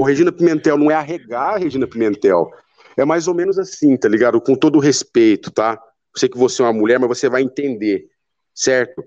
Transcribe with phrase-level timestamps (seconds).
[0.00, 2.50] o Regina Pimentel não é arregar a Regina Pimentel.
[2.96, 4.40] É mais ou menos assim, tá ligado?
[4.40, 5.78] Com todo respeito, tá?
[6.14, 8.08] Eu sei que você é uma mulher, mas você vai entender,
[8.54, 9.04] certo?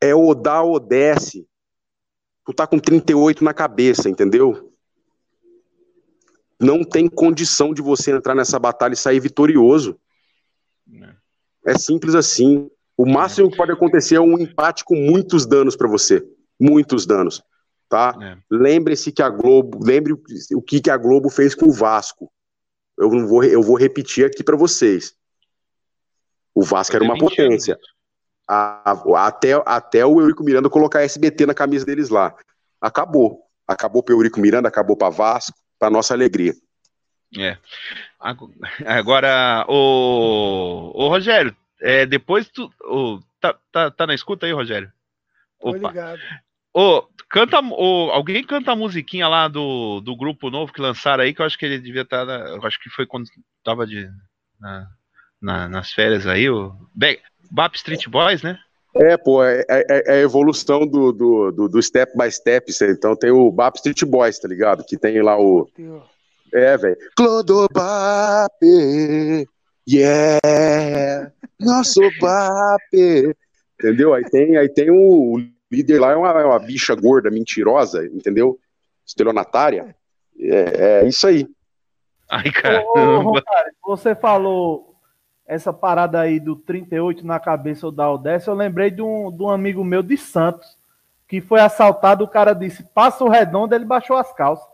[0.00, 1.44] É o dá ou desce.
[2.46, 4.72] Tu tá com 38 na cabeça, entendeu?
[6.60, 9.98] Não tem condição de você entrar nessa batalha e sair vitorioso.
[11.66, 12.70] É, é simples assim.
[12.96, 16.24] O máximo que pode acontecer é um empate com muitos danos para você.
[16.60, 17.42] Muitos danos.
[17.92, 18.16] Tá?
[18.22, 18.38] É.
[18.50, 22.32] Lembre-se que a Globo, lembre o que, que a Globo fez com o Vasco.
[22.98, 25.14] Eu não vou, eu vou repetir aqui para vocês.
[26.54, 27.78] O Vasco era uma potência.
[28.48, 28.94] A,
[29.26, 32.34] até, até o Eurico Miranda colocar SBT na camisa deles lá.
[32.80, 33.42] Acabou.
[33.68, 36.54] Acabou para o Eurico Miranda, acabou para Vasco, para nossa alegria.
[37.38, 37.58] É.
[38.86, 42.72] Agora, o, o Rogério, é, depois tu.
[42.84, 44.90] O, tá, tá, tá na escuta aí, Rogério?
[45.60, 45.88] Opa.
[45.88, 46.22] ligado.
[46.74, 51.42] Ô, canta, alguém canta a musiquinha lá do, do grupo novo que lançaram aí, que
[51.42, 52.26] eu acho que ele devia estar.
[52.26, 53.26] Tá eu acho que foi quando
[53.62, 54.08] tava de,
[54.58, 54.86] na,
[55.40, 56.74] na, nas férias aí, o
[57.50, 58.58] Bap Street Boys, né?
[58.94, 62.70] É, pô, é, é, é, a evolução do, do, do, do, step by step.
[62.90, 64.84] Então tem o Bap Street Boys, tá ligado?
[64.84, 65.66] Que tem lá o.
[66.52, 66.96] É, velho.
[67.16, 68.52] Clodobap,
[69.88, 73.34] yeah, nosso Bap.
[73.80, 74.12] Entendeu?
[74.12, 75.38] Aí tem, aí tem o
[75.72, 78.60] líder lá, é uma, é uma bicha gorda, mentirosa, entendeu?
[79.06, 79.96] Estelionatária.
[80.38, 81.48] É, é isso aí.
[82.30, 83.42] Ai, caramba.
[83.82, 84.94] você falou
[85.46, 89.42] essa parada aí do 38 na cabeça ou da Odessa, eu lembrei de um, de
[89.42, 90.78] um amigo meu de Santos,
[91.26, 94.66] que foi assaltado, o cara disse, passa o redondo, ele baixou as calças.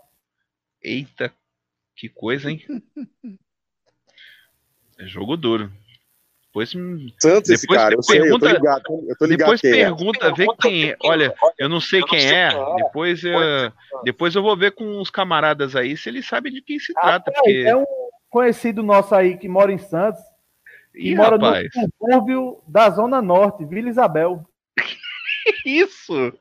[0.82, 1.32] Eita,
[1.96, 2.60] que coisa, hein?
[4.98, 5.72] é jogo duro.
[6.58, 10.26] Depois, Santos esse cara, eu sei, pergunta, eu tô ligado, eu tô ligado depois pergunta,
[10.26, 10.32] é.
[10.32, 10.96] vê quem é.
[11.04, 12.50] Olha, eu não sei quem é.
[12.76, 13.38] Depois eu,
[14.04, 17.30] depois eu vou ver com os camaradas aí se eles sabem de quem se trata.
[17.30, 17.64] Ah, porque...
[17.66, 17.84] É um
[18.28, 20.20] conhecido nosso aí que mora em Santos.
[20.94, 21.68] E mora rapaz.
[21.76, 24.44] no subúrbio da Zona Norte, Vila Isabel.
[25.64, 26.32] Isso!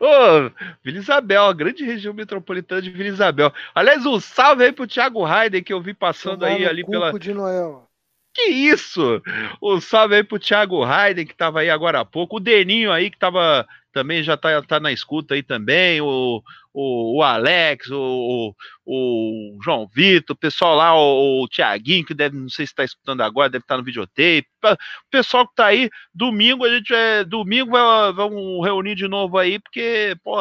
[0.00, 0.50] Ô,
[0.82, 3.52] Vila Isabel, a grande região metropolitana de Vila Isabel.
[3.72, 7.16] Aliás, um salve aí pro Thiago Raider que eu vi passando aí ali pela.
[7.16, 7.88] De Noel.
[8.34, 9.22] Que isso?
[9.62, 12.36] Um salve aí pro Thiago Raider que tava aí agora há pouco.
[12.36, 16.00] O Deninho aí que tava também já tá, tá na escuta aí também.
[16.00, 16.42] O,
[16.72, 18.54] o, o Alex, o,
[18.86, 22.84] o, João Vitor, o pessoal lá, o, o Tiaguinho, que deve, não sei se está
[22.84, 24.46] escutando agora, deve estar tá no videotape.
[24.64, 27.24] O pessoal que tá aí, domingo a gente é.
[27.24, 30.38] Domingo vai, vamos reunir de novo aí, porque, pô,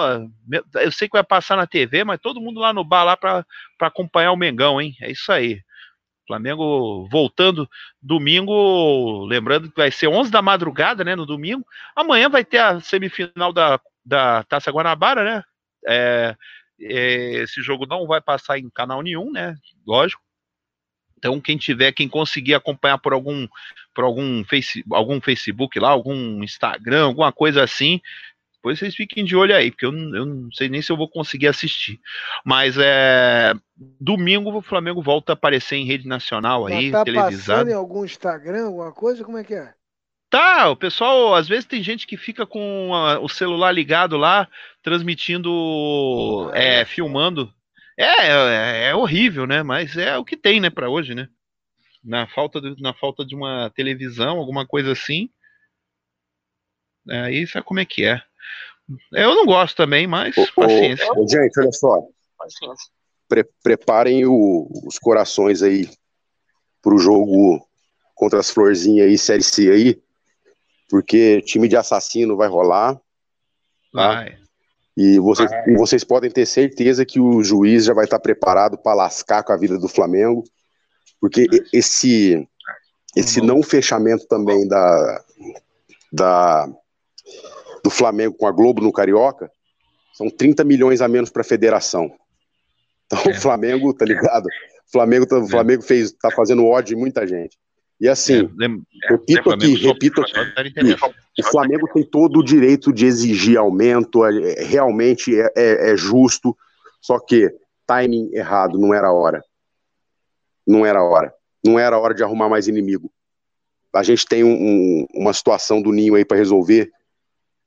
[0.75, 3.45] eu sei que vai passar na TV, mas todo mundo lá no bar lá para
[3.81, 4.95] acompanhar o Mengão, hein?
[5.01, 5.61] É isso aí.
[6.31, 7.69] Flamengo voltando
[8.01, 11.65] domingo, lembrando que vai ser 11 da madrugada, né, no domingo.
[11.93, 15.43] Amanhã vai ter a semifinal da, da Taça Guanabara, né?
[15.85, 16.35] É,
[16.79, 19.55] é, esse jogo não vai passar em canal nenhum, né?
[19.85, 20.21] Lógico.
[21.17, 23.45] Então, quem tiver, quem conseguir acompanhar por algum,
[23.93, 28.01] por algum, face, algum Facebook lá, algum Instagram, alguma coisa assim,
[28.61, 31.09] depois vocês fiquem de olho aí, porque eu, eu não sei nem se eu vou
[31.09, 31.99] conseguir assistir.
[32.45, 33.55] Mas é
[33.99, 37.67] domingo o Flamengo volta a aparecer em rede nacional aí, tá televisado.
[37.71, 39.23] em algum Instagram, alguma coisa?
[39.23, 39.73] Como é que é?
[40.29, 44.47] Tá, o pessoal, às vezes tem gente que fica com a, o celular ligado lá,
[44.83, 47.51] transmitindo, é, filmando.
[47.97, 49.63] É, é, é, horrível, né?
[49.63, 51.27] Mas é o que tem, né, para hoje, né?
[52.03, 55.31] Na falta, de, na falta de uma televisão, alguma coisa assim.
[57.09, 58.21] Aí sabe como é que é.
[59.13, 61.11] Eu não gosto também, mas ô, paciência.
[61.13, 62.01] Ô, gente, olha só.
[63.27, 65.89] Pre preparem o, os corações aí
[66.81, 67.65] pro jogo
[68.15, 70.01] contra as florzinhas aí, Série C aí
[70.91, 72.95] porque time de assassino vai rolar.
[72.95, 73.01] Tá?
[73.93, 74.37] Vai.
[74.97, 75.73] E vocês, vai.
[75.75, 79.57] vocês podem ter certeza que o juiz já vai estar preparado para lascar com a
[79.57, 80.43] vida do Flamengo,
[81.19, 82.45] porque esse,
[83.15, 85.23] esse não fechamento também da,
[86.11, 86.69] da,
[87.83, 89.51] do Flamengo com a Globo no Carioca
[90.13, 92.11] são 30 milhões a menos para a federação.
[93.05, 93.29] Então é.
[93.29, 94.45] o Flamengo, tá ligado?
[94.45, 97.57] O Flamengo, tá, o Flamengo fez, tá fazendo ódio em muita gente.
[97.99, 100.95] E assim, é, repito aqui, repito aqui,
[101.39, 106.57] o Flamengo tem todo o direito de exigir aumento, é, realmente é, é, é, justo,
[106.99, 107.53] só que
[107.85, 109.43] timing errado, não era a hora.
[110.65, 111.31] Não era a hora.
[111.63, 113.11] Não era a hora de arrumar mais inimigo.
[113.93, 116.91] A gente tem um, um, uma situação do Ninho aí para resolver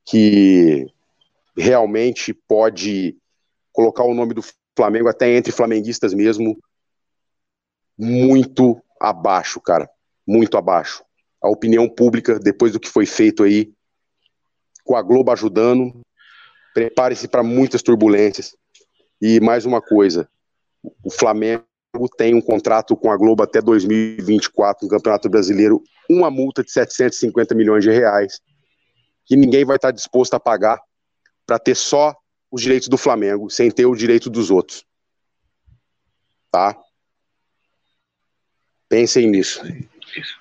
[0.05, 0.87] que
[1.57, 3.17] realmente pode
[3.73, 4.43] colocar o nome do
[4.77, 6.59] Flamengo até entre flamenguistas mesmo
[7.99, 9.89] muito abaixo, cara
[10.27, 11.05] muito abaixo.
[11.43, 13.73] A opinião pública, depois do que foi feito aí,
[14.85, 16.01] com a Globo ajudando,
[16.73, 18.57] prepare-se para muitas turbulências.
[19.21, 20.29] E mais uma coisa,
[21.05, 21.65] o Flamengo
[22.17, 27.55] tem um contrato com a Globo até 2024 no Campeonato Brasileiro, uma multa de 750
[27.55, 28.41] milhões de reais,
[29.25, 30.81] que ninguém vai estar disposto a pagar
[31.47, 32.15] para ter só
[32.51, 34.85] os direitos do Flamengo, sem ter o direito dos outros.
[36.51, 36.77] Tá?
[38.89, 39.61] Pensem nisso.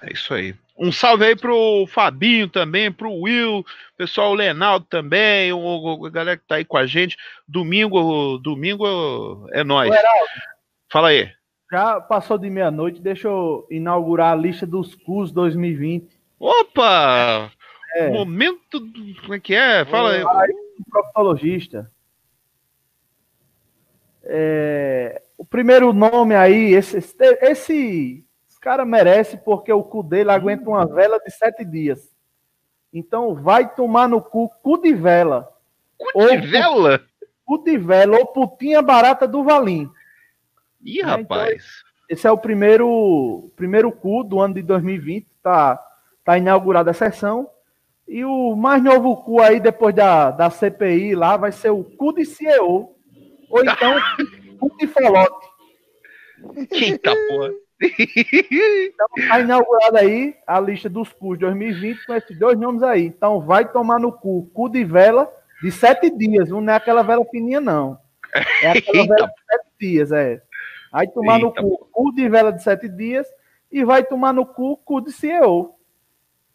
[0.01, 0.55] É isso aí.
[0.77, 3.65] Um salve aí pro Fabinho também, pro Will,
[3.97, 7.15] pessoal, o Lenaldo também, o, a galera que tá aí com a gente.
[7.47, 9.93] Domingo, domingo é nós.
[10.91, 11.31] Fala aí.
[11.71, 16.07] Já passou de meia-noite, deixa eu inaugurar a lista dos CUS 2020.
[16.39, 17.51] Opa!
[17.93, 18.09] É.
[18.09, 18.79] Momento.
[18.79, 19.21] Do...
[19.21, 19.85] Como é que é?
[19.85, 20.23] Fala aí.
[20.25, 20.53] aí
[20.89, 21.91] proctologista.
[24.23, 30.69] É, o primeiro nome aí, esse, esse, esse cara merece porque o cu dele aguenta
[30.69, 32.13] uma vela de sete dias.
[32.93, 35.49] Então vai tomar no cu, cu de vela.
[35.97, 37.01] Cu de vela?
[37.43, 39.89] Cu de vela ou putinha barata do Valim.
[40.81, 41.65] Ih, é, rapaz.
[41.65, 45.27] Então, esse é o primeiro, primeiro cu do ano de 2020.
[45.41, 45.79] Tá,
[46.23, 47.49] tá inaugurada a sessão.
[48.07, 52.13] E o mais novo cu aí, depois da, da CPI lá, vai ser o cu
[52.13, 52.95] de CEO.
[53.49, 53.95] Ou então,
[54.59, 55.47] cu de folote.
[56.71, 57.51] Eita porra.
[57.81, 63.05] Então tá inaugurada aí a lista dos cus 2020 com esses dois nomes aí.
[63.05, 65.29] Então vai tomar no cu, cu de vela
[65.61, 67.97] de sete dias, não é aquela vela fininha, não.
[68.61, 70.41] É aquela vela de sete dias, é.
[70.91, 71.45] Vai tomar Eita.
[71.45, 73.27] no cu, cu de vela de sete dias
[73.71, 75.75] e vai tomar no cu, cu de CEO.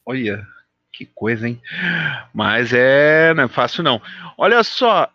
[0.06, 0.46] Olha.
[0.92, 1.60] Que coisa, hein?
[2.34, 4.00] Mas é, não é fácil não.
[4.36, 5.08] Olha só,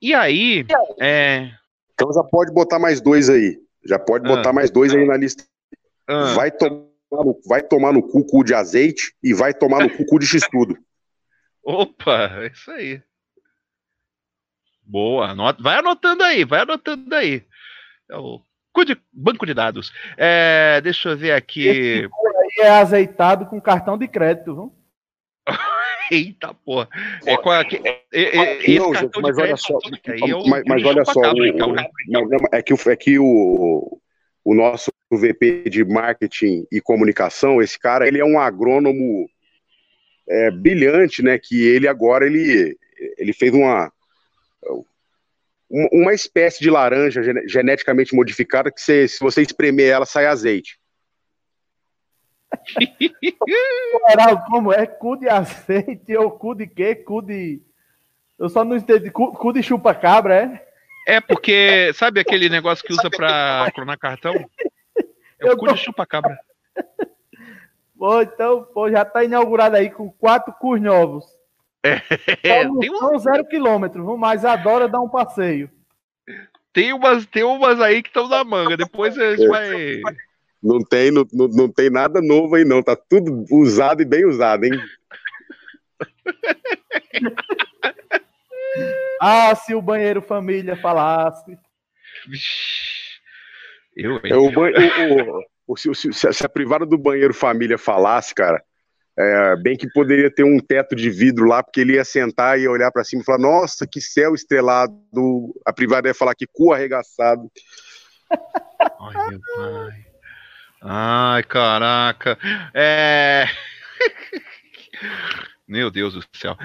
[0.00, 0.64] e aí?
[1.00, 1.50] É...
[1.94, 3.58] Então já pode botar mais dois aí.
[3.84, 4.52] Já pode botar ah.
[4.52, 5.44] mais dois aí na lista.
[6.08, 6.34] Ah.
[6.34, 10.04] Vai, tomar no, vai tomar no cu, cu de azeite e vai tomar no cu,
[10.04, 10.76] cu de x-tudo.
[11.64, 13.02] Opa, é isso aí.
[14.82, 17.42] Boa, anota, vai anotando aí, vai anotando aí.
[18.08, 18.40] É o
[18.84, 19.92] de, banco de dados.
[20.16, 21.66] É, deixa eu ver aqui.
[21.66, 24.85] Esse aí é azeitado com cartão de crédito, viu?
[26.10, 26.88] Eita porra.
[27.24, 27.66] É, qual, é,
[28.12, 28.92] é, é, não,
[29.22, 29.78] mas olha só,
[30.46, 31.88] mas, mas olha só, o, né?
[32.52, 34.00] é que, é que o,
[34.44, 39.28] o nosso VP de marketing e comunicação, esse cara, ele é um agrônomo
[40.28, 41.38] é, brilhante, né?
[41.38, 42.76] Que ele agora ele,
[43.18, 43.90] ele fez uma
[45.68, 50.78] uma espécie de laranja geneticamente modificada que se, se você espremer ela sai azeite.
[54.48, 54.86] Como é?
[54.86, 56.94] Cu de azeite ou cu de quê?
[56.94, 57.60] Cu de.
[58.38, 59.10] Eu só não entendi.
[59.10, 60.66] Cu, cu de chupa-cabra, é?
[61.06, 64.34] É porque, sabe aquele negócio que usa pra clonar cartão?
[65.40, 65.72] É o cu tô...
[65.74, 66.38] de chupa-cabra.
[67.98, 71.24] Pô, então, pô, já tá inaugurado aí com quatro cus novos.
[71.84, 72.00] É,
[72.62, 73.18] então, tem um...
[73.18, 75.70] zero quilômetro, mas adora dar um passeio.
[76.72, 78.76] Tem umas, tem umas aí que estão na manga.
[78.76, 79.48] Depois a gente é.
[79.48, 80.02] vai.
[80.62, 82.82] Não tem, não, não tem nada novo aí, não.
[82.82, 84.72] Tá tudo usado e bem usado, hein?
[89.20, 91.58] ah, se o banheiro família falasse.
[93.96, 98.62] Eu, é, o, o, o, se, se, se, a privada do banheiro família falasse, cara,
[99.18, 102.64] é, bem que poderia ter um teto de vidro lá, porque ele ia sentar e
[102.64, 104.94] ia olhar para cima e falar: Nossa, que céu estrelado.
[105.64, 107.50] A privada ia falar que cu arregaçado.
[108.30, 110.05] Ai, meu pai.
[110.88, 112.38] Ai, caraca.
[112.72, 113.48] É.
[115.66, 116.56] Meu Deus do céu.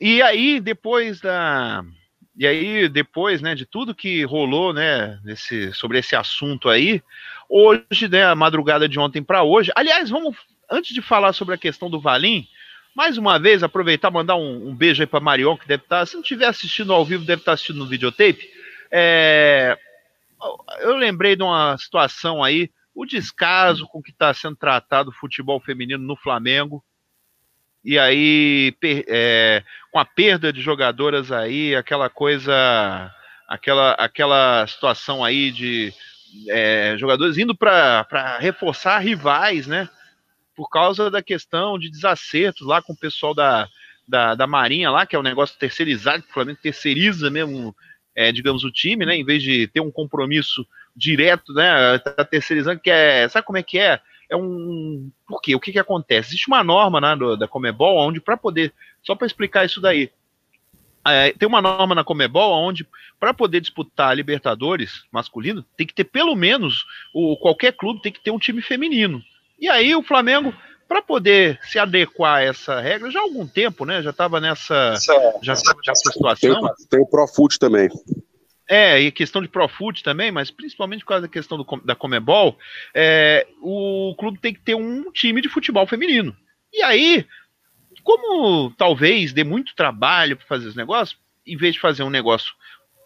[0.00, 1.84] E aí, depois da.
[2.34, 5.18] E aí, depois, né, de tudo que rolou, né,
[5.74, 7.02] sobre esse assunto aí,
[7.48, 9.70] hoje, né, a madrugada de ontem para hoje.
[9.74, 10.36] Aliás, vamos,
[10.70, 12.46] antes de falar sobre a questão do Valim,
[12.94, 16.06] mais uma vez, aproveitar mandar um, um beijo aí para Marion, que deve estar, tá,
[16.06, 18.50] se não estiver assistindo ao vivo, deve estar tá assistindo no videotape.
[18.90, 19.78] É,
[20.80, 25.60] eu lembrei de uma situação aí o descaso com que está sendo tratado o futebol
[25.60, 26.82] feminino no Flamengo.
[27.84, 28.74] E aí,
[29.06, 29.62] é,
[29.92, 33.12] com a perda de jogadoras aí, aquela coisa,
[33.46, 35.92] aquela, aquela situação aí de
[36.48, 39.90] é, jogadores indo para reforçar rivais, né?
[40.56, 43.68] Por causa da questão de desacertos lá com o pessoal da,
[44.08, 47.76] da, da Marinha lá, que é um negócio terceirizado, que o Flamengo terceiriza mesmo,
[48.14, 49.14] é, digamos, o time, né?
[49.14, 51.98] Em vez de ter um compromisso direto, né?
[51.98, 53.28] Tá terceirizando, que é.
[53.28, 54.00] Sabe como é que é?
[54.30, 55.10] É um.
[55.28, 55.54] Por quê?
[55.54, 56.30] O que, que acontece?
[56.30, 58.72] Existe uma norma né, do, da Comebol onde, para poder.
[59.04, 60.10] Só para explicar isso daí.
[61.06, 62.84] É, tem uma norma na Comebol onde,
[63.20, 66.84] para poder disputar a Libertadores masculino, tem que ter pelo menos,
[67.14, 69.22] o, qualquer clube tem que ter um time feminino.
[69.56, 70.52] E aí o Flamengo,
[70.88, 74.02] para poder se adequar a essa regra, já há algum tempo, né?
[74.02, 76.60] Já estava nessa, já, já nessa situação.
[76.60, 77.88] Tem, tem o Profut também.
[78.68, 82.58] É, e questão de Profut também, mas principalmente por causa da questão do, da Comebol,
[82.92, 86.36] é, o clube tem que ter um time de futebol feminino.
[86.72, 87.24] E aí,
[88.02, 92.52] como talvez dê muito trabalho para fazer os negócios, em vez de fazer um negócio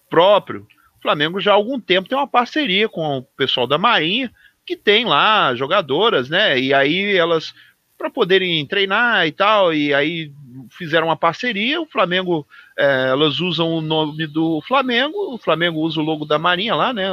[0.09, 0.67] próprio,
[0.99, 4.33] o Flamengo já há algum tempo tem uma parceria com o pessoal da Marinha,
[4.67, 6.59] que tem lá jogadoras, né?
[6.59, 7.55] E aí elas,
[8.00, 10.33] para poderem treinar e tal, e aí
[10.71, 12.47] fizeram uma parceria, o Flamengo,
[12.78, 16.95] é, elas usam o nome do Flamengo, o Flamengo usa o logo da Marinha lá,
[16.95, 17.11] né?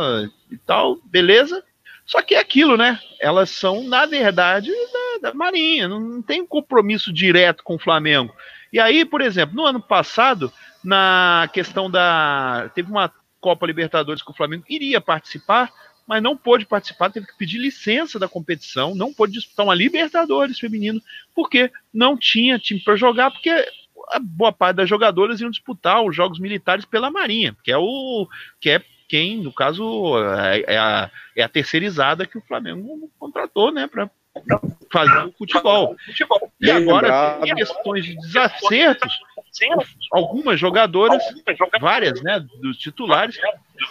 [0.49, 1.61] E tal, beleza.
[2.05, 2.97] Só que é aquilo, né?
[3.19, 8.33] Elas são, na verdade, da, da Marinha, não tem compromisso direto com o Flamengo.
[8.71, 10.51] E aí, por exemplo, no ano passado,
[10.81, 12.71] na questão da.
[12.73, 15.69] Teve uma Copa Libertadores que o Flamengo iria participar,
[16.07, 20.57] mas não pôde participar, teve que pedir licença da competição, não pôde disputar uma Libertadores
[20.57, 21.01] feminino,
[21.35, 23.49] porque não tinha time para jogar, porque
[24.09, 28.27] a boa parte das jogadoras iam disputar os jogos militares pela Marinha, que é o
[28.59, 33.71] que é quem, no caso, é, é a, é a terceirizada que o Flamengo contratou,
[33.71, 34.09] né, para
[34.91, 35.95] fazer o futebol.
[36.59, 39.17] E agora tem questões de desacertos.
[40.11, 41.21] Algumas jogadoras,
[41.79, 43.35] várias, né, dos titulares,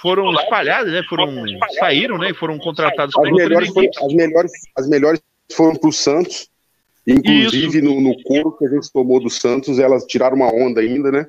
[0.01, 1.45] foram espalhadas, né, foram
[1.79, 5.93] saíram, né, e foram contratadas as melhores, foram, as melhores, as melhores foram para o
[5.93, 6.49] Santos.
[7.07, 11.13] Inclusive no, no couro que a gente tomou do Santos, elas tiraram uma onda ainda,
[11.13, 11.29] né?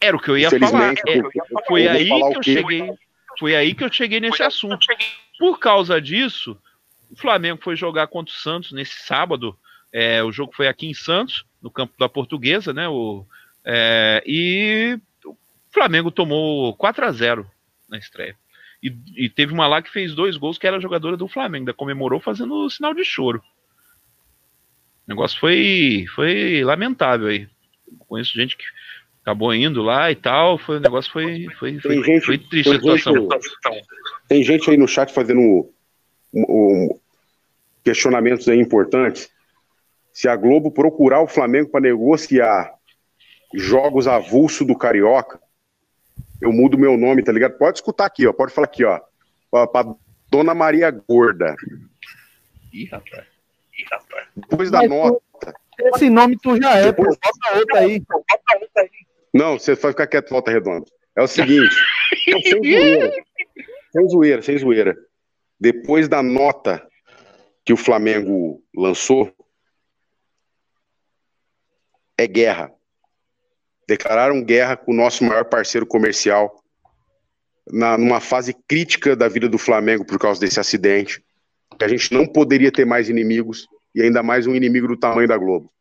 [0.00, 0.94] Era o que eu ia falar.
[1.06, 1.20] É,
[1.66, 2.90] foi aí que eu cheguei.
[3.38, 4.86] Foi aí que eu cheguei nesse assunto.
[5.38, 6.56] Por causa disso,
[7.10, 9.56] o Flamengo foi jogar contra o Santos nesse sábado.
[9.92, 12.88] É, o jogo foi aqui em Santos, no campo da Portuguesa, né?
[12.88, 13.24] O,
[13.64, 15.36] é, e o
[15.70, 17.50] Flamengo tomou 4 a 0
[17.88, 18.36] na estreia.
[18.82, 21.74] E, e, teve uma lá que fez dois gols, que era jogadora do Flamengo, ainda
[21.74, 23.42] comemorou fazendo sinal de choro.
[25.06, 27.48] O negócio foi, foi lamentável aí.
[28.06, 28.64] Conheço gente que
[29.22, 30.58] acabou indo lá e tal.
[30.58, 33.14] Foi, o negócio foi, foi, foi, gente, foi triste a situação.
[33.14, 33.84] Gente,
[34.28, 35.68] tem gente aí no chat fazendo
[36.32, 36.98] um,
[37.82, 39.30] questionamentos aí importantes.
[40.12, 42.77] Se a Globo procurar o Flamengo para negociar
[43.54, 45.40] jogos avulso do Carioca,
[46.40, 47.58] eu mudo meu nome, tá ligado?
[47.58, 48.32] Pode escutar aqui, ó.
[48.32, 49.00] Pode falar aqui, ó.
[49.50, 49.94] Pra
[50.30, 51.54] Dona Maria Gorda.
[52.72, 53.26] Ih, rapaz.
[53.76, 54.28] Ih, rapaz.
[54.36, 55.54] Depois da Mas, nota.
[55.94, 57.16] Esse nome tu já é, Depois...
[57.16, 57.28] pô.
[57.32, 58.00] Bota outra aí.
[58.00, 58.90] Bota outra aí.
[59.32, 60.86] Não, você vai ficar quieto, volta redonda.
[61.16, 61.74] É o seguinte.
[62.24, 63.12] sem zoeira.
[63.92, 65.08] Sem zoeira, sem zoeira
[65.58, 66.86] depois da nota
[67.64, 69.34] que o Flamengo lançou,
[72.16, 72.72] é guerra.
[73.88, 76.62] Declararam guerra com o nosso maior parceiro comercial
[77.72, 81.24] na, numa fase crítica da vida do Flamengo por causa desse acidente.
[81.78, 85.26] Que a gente não poderia ter mais inimigos e ainda mais um inimigo do tamanho
[85.26, 85.72] da Globo.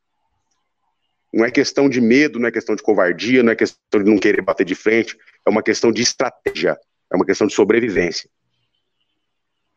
[1.33, 4.17] Não é questão de medo, não é questão de covardia, não é questão de não
[4.17, 6.77] querer bater de frente, é uma questão de estratégia,
[7.11, 8.29] é uma questão de sobrevivência.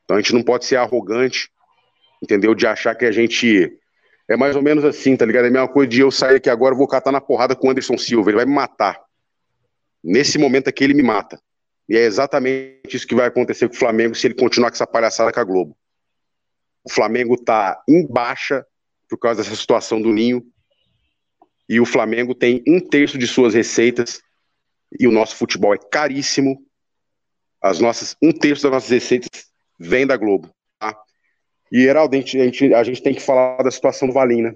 [0.05, 1.51] Então a gente não pode ser arrogante,
[2.23, 2.55] entendeu?
[2.55, 3.77] De achar que a gente.
[4.31, 5.47] É mais ou menos assim, tá ligado?
[5.47, 7.71] É a mesma coisa de eu sair aqui agora, vou catar na porrada com o
[7.71, 8.97] Anderson Silva, ele vai me matar.
[10.05, 11.43] Nesse momento aqui ele me mata.
[11.89, 14.87] E é exatamente isso que vai acontecer com o Flamengo se ele continuar com essa
[14.87, 15.77] palhaçada com a Globo.
[16.85, 18.65] O Flamengo tá em baixa
[19.09, 20.47] por causa dessa situação do Ninho.
[21.69, 24.23] E o Flamengo tem um terço de suas receitas.
[24.99, 26.65] E o nosso futebol é caríssimo.
[27.61, 29.29] As nossas, um terço das nossas receitas
[29.77, 30.49] vem da Globo.
[31.71, 34.43] E, Heraldo, a gente, a, gente, a gente tem que falar da situação do Valim,
[34.43, 34.55] né?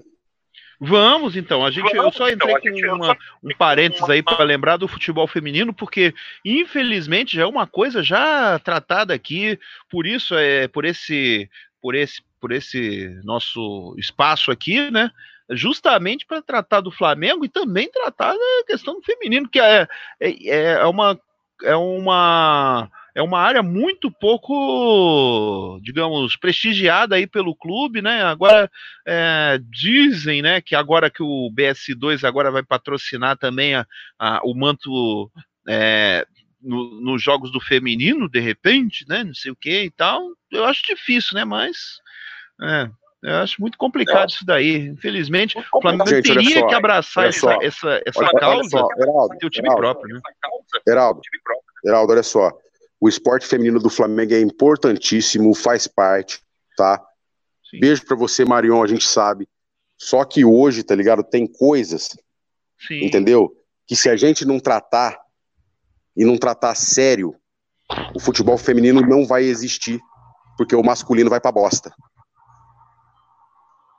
[0.79, 4.43] Vamos então, a gente, Vamos, eu só entrei então, com uma, um parênteses aí para
[4.43, 9.57] lembrar do futebol feminino, porque infelizmente já é uma coisa já tratada aqui,
[9.89, 11.49] por isso é por esse
[11.81, 15.09] por esse por esse nosso espaço aqui, né?
[15.49, 19.87] Justamente para tratar do Flamengo e também tratar da questão do feminino, que é,
[20.19, 21.17] é, é uma
[21.63, 28.21] é uma é uma área muito pouco, digamos, prestigiada aí pelo clube, né?
[28.23, 28.69] Agora
[29.07, 33.87] é, dizem, né, que agora que o BS2 agora vai patrocinar também a,
[34.19, 35.31] a o manto
[35.65, 36.27] é,
[36.61, 39.23] no, nos jogos do feminino, de repente, né?
[39.23, 40.21] Não sei o que e tal.
[40.51, 41.45] Eu acho difícil, né?
[41.45, 42.01] Mas
[42.61, 42.89] é,
[43.23, 44.33] eu acho muito complicado é.
[44.33, 44.75] isso daí.
[44.87, 49.37] Infelizmente, o Flamengo Gente, teria só, que abraçar essa, essa, essa olha, causa olha Heraldo,
[49.37, 50.21] ter o time Heraldo, próprio, né?
[50.85, 51.21] Heraldo,
[51.85, 52.51] Heraldo, olha só.
[52.99, 56.41] O esporte feminino do Flamengo é importantíssimo, faz parte,
[56.77, 57.01] tá?
[57.69, 57.79] Sim.
[57.79, 59.47] Beijo para você, Marion, a gente sabe.
[59.97, 61.23] Só que hoje, tá ligado?
[61.23, 62.09] Tem coisas,
[62.87, 63.05] Sim.
[63.05, 63.51] entendeu?
[63.87, 65.17] Que se a gente não tratar
[66.15, 67.35] e não tratar sério,
[68.15, 69.99] o futebol feminino não vai existir,
[70.57, 71.93] porque o masculino vai pra bosta.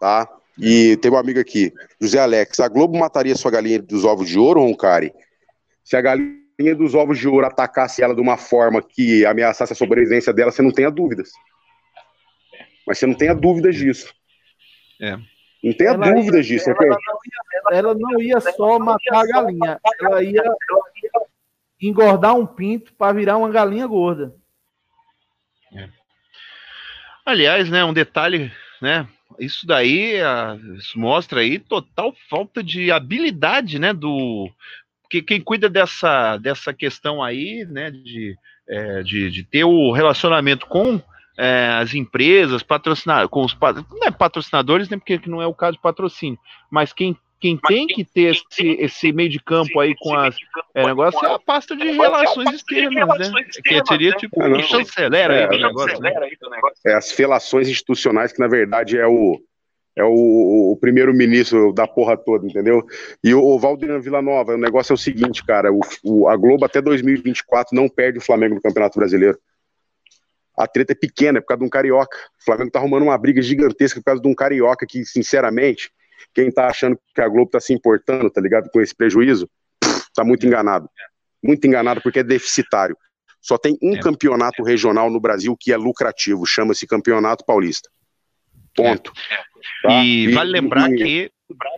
[0.00, 0.28] Tá?
[0.58, 4.38] E tem um amigo aqui, José Alex, a Globo mataria sua galinha dos ovos de
[4.38, 5.12] ouro, Roncari?
[5.84, 9.72] Se a galinha galinha dos ovos de ouro atacasse ela de uma forma que ameaçasse
[9.72, 11.30] a sobrevivência dela, você não tenha dúvidas.
[12.86, 14.12] Mas você não tenha dúvidas disso.
[15.00, 15.16] É.
[15.62, 16.70] Não tenha Ela dúvidas ia- disso.
[16.70, 20.42] ela, não ia, ela não ia só matar a galinha, ela ia
[21.80, 24.34] engordar um pinto para virar uma galinha gorda.
[27.24, 29.08] Aliás, né, um detalhe, né?
[29.40, 34.48] Isso daí ah, isso mostra aí total falta de habilidade, né, do
[35.08, 38.36] que quem cuida dessa, dessa questão aí, né, de,
[38.68, 41.00] é, de, de ter o relacionamento com
[41.38, 45.76] é, as empresas, patrocinar, com os não é patrocinadores, né, porque não é o caso
[45.76, 46.38] de patrocínio,
[46.70, 50.34] mas quem, quem tem que ter esse, esse meio de campo aí com as
[50.74, 53.44] é, negócio é a pasta de relações externas, né?
[53.62, 54.56] Que seria tipo Ah, não.
[54.56, 56.12] que chancelera É, aí do negócio, né?
[56.86, 59.38] É as relações institucionais que, na verdade, é o,
[59.96, 62.86] é o, o primeiro-ministro da porra toda, entendeu?
[63.24, 66.64] E o, o Valdir Villanova, o negócio é o seguinte, cara, o, o- a Globo
[66.66, 69.38] até 2024 não perde o Flamengo no Campeonato Brasileiro.
[70.56, 72.16] A treta é pequena, é por causa de um carioca.
[72.40, 75.90] O Flamengo tá arrumando uma briga gigantesca por causa de um carioca que, sinceramente,
[76.34, 79.48] quem tá achando que a Globo tá se importando, tá ligado, com esse prejuízo,
[80.14, 80.88] tá muito enganado.
[81.42, 82.96] Muito enganado porque é deficitário.
[83.40, 84.00] Só tem um É.
[84.00, 87.88] campeonato regional no Brasil que é lucrativo, chama-se Campeonato Paulista.
[88.76, 89.12] Ponto.
[89.82, 90.04] Tá?
[90.04, 91.30] E, vale lembrar e-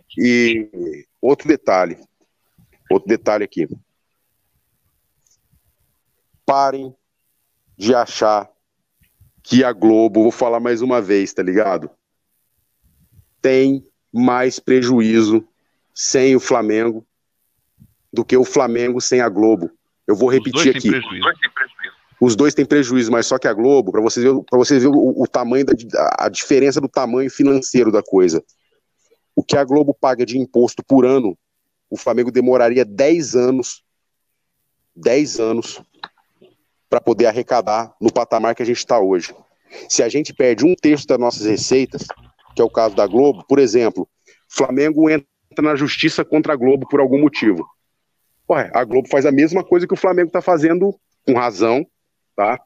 [0.08, 1.98] que E outro detalhe,
[2.90, 3.68] outro detalhe aqui.
[6.44, 6.94] Parem
[7.76, 8.50] de achar
[9.42, 11.90] que a Globo, vou falar mais uma vez, tá ligado?
[13.40, 15.46] Tem mais prejuízo
[15.94, 17.06] sem o Flamengo
[18.12, 19.70] do que o Flamengo sem a Globo.
[20.06, 20.90] Eu vou repetir aqui.
[22.20, 24.88] Os dois têm prejuízo, mas só que a Globo, para vocês ver, pra vocês ver
[24.88, 25.74] o, o tamanho da
[26.18, 28.42] a diferença do tamanho financeiro da coisa.
[29.36, 31.38] O que a Globo paga de imposto por ano,
[31.88, 33.84] o Flamengo demoraria 10 anos
[34.98, 35.80] 10 anos
[36.90, 39.34] para poder arrecadar no patamar que a gente está hoje.
[39.88, 42.06] Se a gente perde um terço das nossas receitas,
[42.54, 44.08] que é o caso da Globo, por exemplo,
[44.48, 45.26] Flamengo entra
[45.58, 47.66] na justiça contra a Globo por algum motivo.
[48.50, 50.94] Ué, a Globo faz a mesma coisa que o Flamengo está fazendo,
[51.26, 51.86] com razão,
[52.38, 52.60] tá?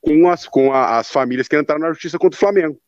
[0.00, 2.78] Com as, com a- as famílias que entraram na justiça contra o Flamengo.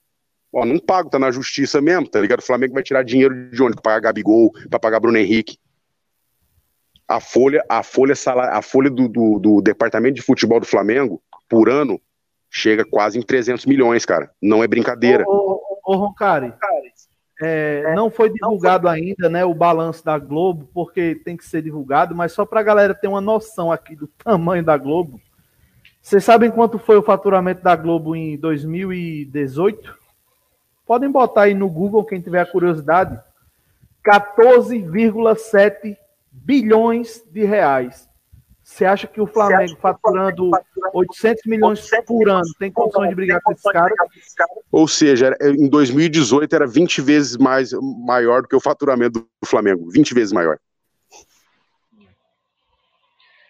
[0.52, 2.38] Ó, não pago, tá na justiça mesmo, tá ligado?
[2.38, 3.74] O Flamengo vai tirar dinheiro de onde?
[3.74, 5.58] Pra pagar Gabigol, pra pagar Bruno Henrique.
[7.08, 8.14] A folha, a folha,
[8.52, 12.00] a folha do, do, do departamento de futebol do Flamengo, por ano,
[12.48, 14.30] chega quase em 300 milhões, cara.
[14.40, 15.24] Não é brincadeira.
[15.26, 16.54] Ô, ô, ô, Roncari,
[17.42, 22.14] é, não foi divulgado ainda né, o balanço da Globo, porque tem que ser divulgado,
[22.14, 25.20] mas só para a galera ter uma noção aqui do tamanho da Globo.
[26.04, 29.96] Vocês sabem quanto foi o faturamento da Globo em 2018?
[30.86, 33.18] Podem botar aí no Google, quem tiver a curiosidade.
[34.04, 35.96] 14,7
[36.30, 38.06] bilhões de reais.
[38.62, 40.50] Você acha que o Flamengo faturando
[40.92, 43.96] 800 milhões por ano tem condições de brigar com esses caras?
[44.70, 47.72] Ou seja, em 2018 era 20 vezes mais
[48.04, 49.90] maior do que o faturamento do Flamengo.
[49.90, 50.58] 20 vezes maior.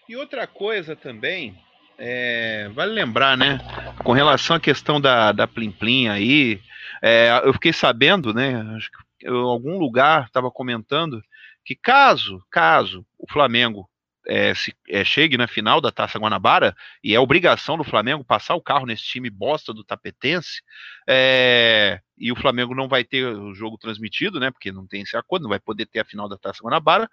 [0.09, 1.59] E outra coisa também,
[1.99, 3.59] é, vale lembrar, né?
[4.03, 6.61] Com relação à questão da, da Plim Plim aí,
[7.03, 8.57] é, eu fiquei sabendo, né?
[8.77, 11.23] Acho que eu, algum lugar estava comentando
[11.65, 13.89] que caso, caso o Flamengo
[14.27, 18.55] é, se, é, chegue na final da Taça Guanabara, e é obrigação do Flamengo passar
[18.55, 20.63] o carro nesse time bosta do Tapetense,
[21.07, 24.51] é, e o Flamengo não vai ter o jogo transmitido, né?
[24.51, 27.09] Porque não tem esse acordo, não vai poder ter a final da Taça Guanabara.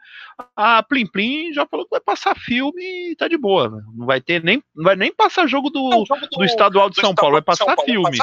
[0.55, 3.69] A Plim Plim já falou que vai passar filme e tá de boa.
[3.69, 3.81] né?
[3.95, 7.33] Não vai ter nem, não vai nem passar jogo do, do estadual de São Paulo,
[7.33, 8.17] vai passar filme.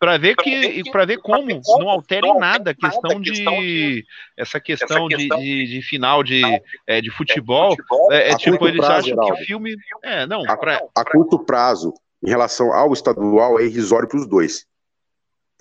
[0.00, 1.46] Para ver que para ver como
[1.78, 4.04] não altera em nada a questão de
[4.36, 6.42] essa questão de, de, de final de,
[6.88, 7.76] é, de futebol.
[8.10, 9.44] É, é tipo, eles prazo, acham que Geraldo.
[9.44, 9.76] filme.
[10.02, 14.26] É, não, A, pra, a curto prazo, em relação ao estadual, é irrisório para os
[14.26, 14.66] dois.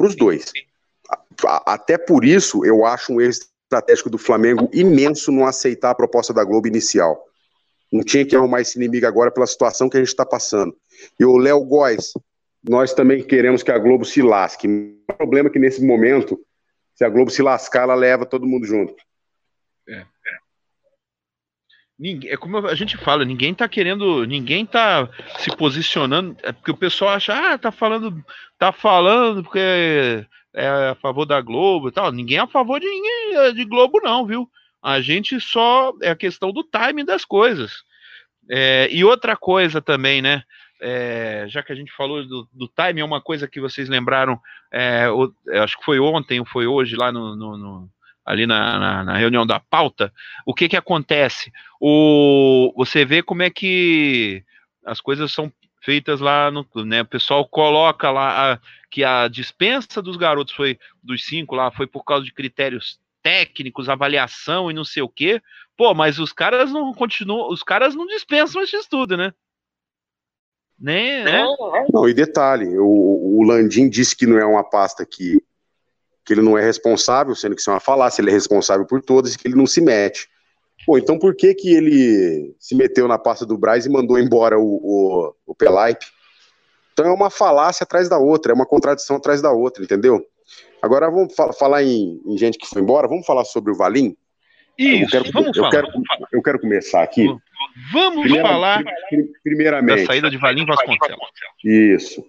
[0.01, 0.51] Para os dois.
[1.63, 6.33] Até por isso, eu acho um erro estratégico do Flamengo imenso não aceitar a proposta
[6.33, 7.23] da Globo inicial.
[7.91, 10.75] Não tinha que arrumar esse inimigo agora pela situação que a gente está passando.
[11.19, 12.13] E o Léo Góes,
[12.67, 14.67] nós também queremos que a Globo se lasque.
[14.67, 16.39] O problema é que nesse momento,
[16.95, 18.95] se a Globo se lascar, ela leva todo mundo junto.
[22.01, 26.71] Ninguém, é como a gente fala, ninguém tá querendo, ninguém tá se posicionando, é porque
[26.71, 28.25] o pessoal acha, ah, tá falando,
[28.57, 32.11] tá falando porque é a favor da Globo e tal.
[32.11, 34.49] Ninguém é a favor de ninguém de Globo, não, viu?
[34.81, 37.83] A gente só é a questão do timing das coisas.
[38.49, 40.41] É, e outra coisa também, né?
[40.81, 44.39] É, já que a gente falou do, do timing, é uma coisa que vocês lembraram,
[44.71, 47.89] é, o- eu acho que foi ontem ou foi hoje lá no, no- no-
[48.25, 50.13] ali na, na, na, reunião da pauta,
[50.45, 51.51] o que que acontece?
[51.79, 54.43] O, você vê como é que
[54.85, 57.01] as coisas são feitas lá no né?
[57.01, 61.87] O pessoal coloca lá a, que a dispensa dos garotos foi dos cinco lá foi
[61.87, 65.41] por causa de critérios técnicos, avaliação e não sei o quê.
[65.75, 69.33] Pô, mas os caras não continuam, os caras não dispensam esse estudo, né?
[70.79, 71.43] Nem, né?
[71.93, 75.39] Não, e detalhe, o, o Landim disse que não é uma pasta que,
[76.25, 79.01] que ele não é responsável, sendo que isso é uma falácia, ele é responsável por
[79.01, 80.29] todas e que ele não se mete.
[80.85, 84.57] Pô, então por que que ele se meteu na pasta do Braz e mandou embora
[84.59, 86.05] o, o, o Pelaipe?
[86.93, 90.25] Então é uma falácia atrás da outra, é uma contradição atrás da outra, entendeu?
[90.81, 94.15] Agora vamos falar em, em, gente que foi embora, vamos falar sobre o Valim?
[94.77, 95.71] Isso, eu quero, vamos eu falar.
[95.71, 95.87] Quero,
[96.33, 97.27] eu quero começar aqui.
[97.93, 98.83] Vamos Primeira, falar
[99.43, 100.01] primeiramente.
[100.01, 101.29] da saída de Valim Vasconcelos.
[101.63, 102.25] Isso.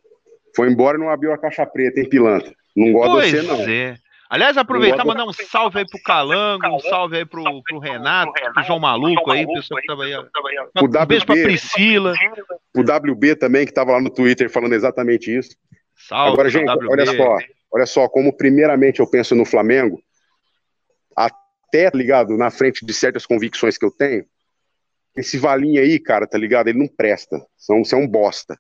[0.55, 2.55] Foi embora e não abriu a caixa preta, hein, pilantra?
[2.77, 3.69] Não gosta pois de você, não.
[3.69, 3.97] É.
[4.33, 8.33] Aliás, aproveitar e mandar um salve aí pro Calango, um salve aí pro, pro Renato,
[8.55, 10.17] pro João Maluco aí, pessoal que tava aí.
[10.19, 12.15] Um beijo pra Priscila.
[12.75, 15.55] O WB também, que tava lá no Twitter falando exatamente isso.
[15.95, 16.87] Salve, Agora, gente, WB.
[16.89, 17.37] olha só.
[17.75, 20.03] Olha só, como primeiramente eu penso no Flamengo,
[21.15, 24.25] até, tá ligado, na frente de certas convicções que eu tenho,
[25.17, 26.69] esse Valinho aí, cara, tá ligado?
[26.69, 27.39] Ele não presta.
[27.57, 28.59] Você é um bosta.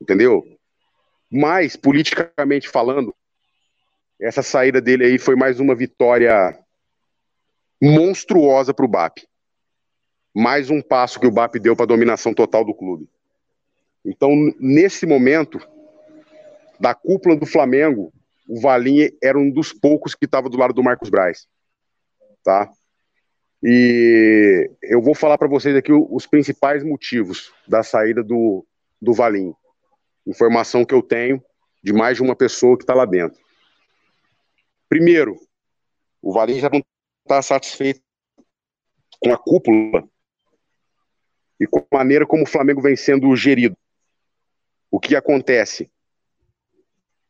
[0.00, 0.42] Entendeu?
[1.30, 3.14] Mas, politicamente falando,
[4.22, 6.56] essa saída dele aí foi mais uma vitória
[7.82, 9.18] monstruosa pro BAP.
[10.32, 13.08] Mais um passo que o BAP deu para dominação total do clube.
[14.04, 14.30] Então,
[14.60, 15.60] nesse momento,
[16.78, 18.12] da cúpula do Flamengo,
[18.48, 21.48] o Valinha era um dos poucos que estava do lado do Marcos Braz,
[22.44, 22.70] tá?
[23.60, 28.64] E eu vou falar para vocês aqui os principais motivos da saída do,
[29.00, 29.56] do Valinho.
[30.24, 31.42] Informação que eu tenho
[31.82, 33.42] de mais de uma pessoa que está lá dentro.
[34.92, 35.40] Primeiro,
[36.20, 36.82] o já não
[37.24, 38.02] está satisfeito
[39.20, 40.06] com a cúpula
[41.58, 43.74] e com a maneira como o Flamengo vem sendo gerido.
[44.90, 45.90] O que acontece?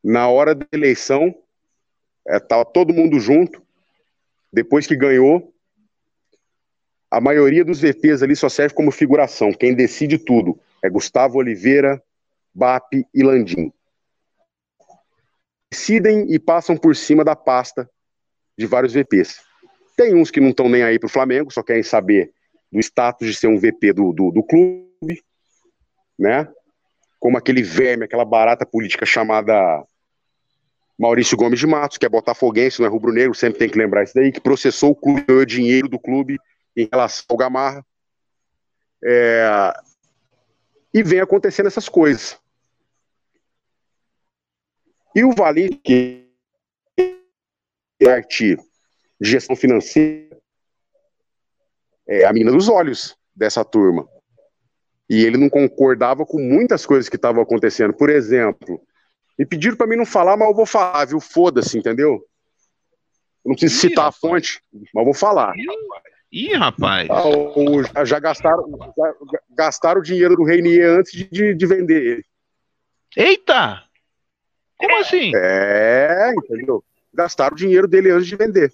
[0.03, 1.33] Na hora da eleição,
[2.27, 3.65] estava é, todo mundo junto.
[4.53, 5.55] Depois que ganhou,
[7.09, 9.53] a maioria dos VPs ali só serve como figuração.
[9.53, 12.03] Quem decide tudo é Gustavo Oliveira,
[12.53, 13.73] BAP e Landim.
[15.73, 17.89] Decidem e passam por cima da pasta
[18.59, 19.41] de vários VPs.
[19.97, 22.31] Tem uns que não estão nem aí para o Flamengo, só querem saber
[22.71, 25.25] do status de ser um VP do, do, do clube,
[26.19, 26.47] né?
[27.19, 29.83] Como aquele verme, aquela barata política chamada
[30.99, 34.13] Maurício Gomes de Matos, que é botafoguense, não é rubro-negro, sempre tem que lembrar isso
[34.15, 36.37] daí, que processou o clube, ganhou dinheiro do clube
[36.77, 37.83] em relação ao Gamarra.
[39.03, 39.73] É...
[40.93, 42.42] E vem acontecendo essas coisas.
[45.15, 46.27] E o Valim, que
[48.01, 48.57] é arte
[49.21, 50.37] de gestão financeira,
[52.07, 54.09] é a menina dos olhos dessa turma.
[55.09, 57.93] E ele não concordava com muitas coisas que estavam acontecendo.
[57.93, 58.81] Por exemplo,
[59.39, 61.21] me pediram para mim não falar, mas eu vou falar, viu?
[61.21, 62.25] Foda-se, entendeu?
[63.45, 64.17] Eu não preciso Ih, citar rapaz.
[64.17, 65.53] a fonte, mas eu vou falar.
[66.33, 67.09] Ih, rapaz.
[67.95, 72.25] Ah, já, gastaram, já gastaram o dinheiro do Reinier antes de, de vender ele.
[73.15, 73.85] Eita!
[74.83, 75.31] Como assim?
[75.37, 76.85] É, entendeu?
[77.15, 78.73] Gastaram o dinheiro dele antes de vender.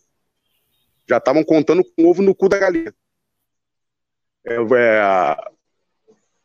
[1.06, 2.94] Já estavam contando com ovo no cu da galinha.
[4.46, 5.36] É, é,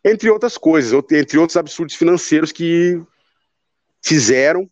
[0.03, 3.01] entre outras coisas, entre outros absurdos financeiros que
[4.01, 4.69] fizeram.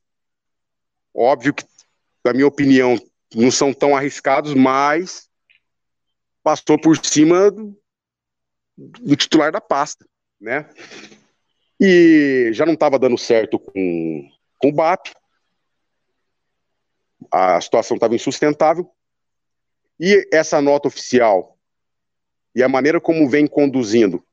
[1.13, 1.63] Óbvio que,
[2.25, 2.99] na minha opinião,
[3.33, 5.29] não são tão arriscados, mas
[6.43, 7.77] passou por cima do,
[8.77, 10.05] do titular da pasta,
[10.39, 10.69] né?
[11.79, 14.30] E já não estava dando certo com,
[14.61, 15.11] com o BAP.
[17.31, 18.89] A situação estava insustentável.
[19.99, 21.57] E essa nota oficial
[22.53, 24.23] e a maneira como vem conduzindo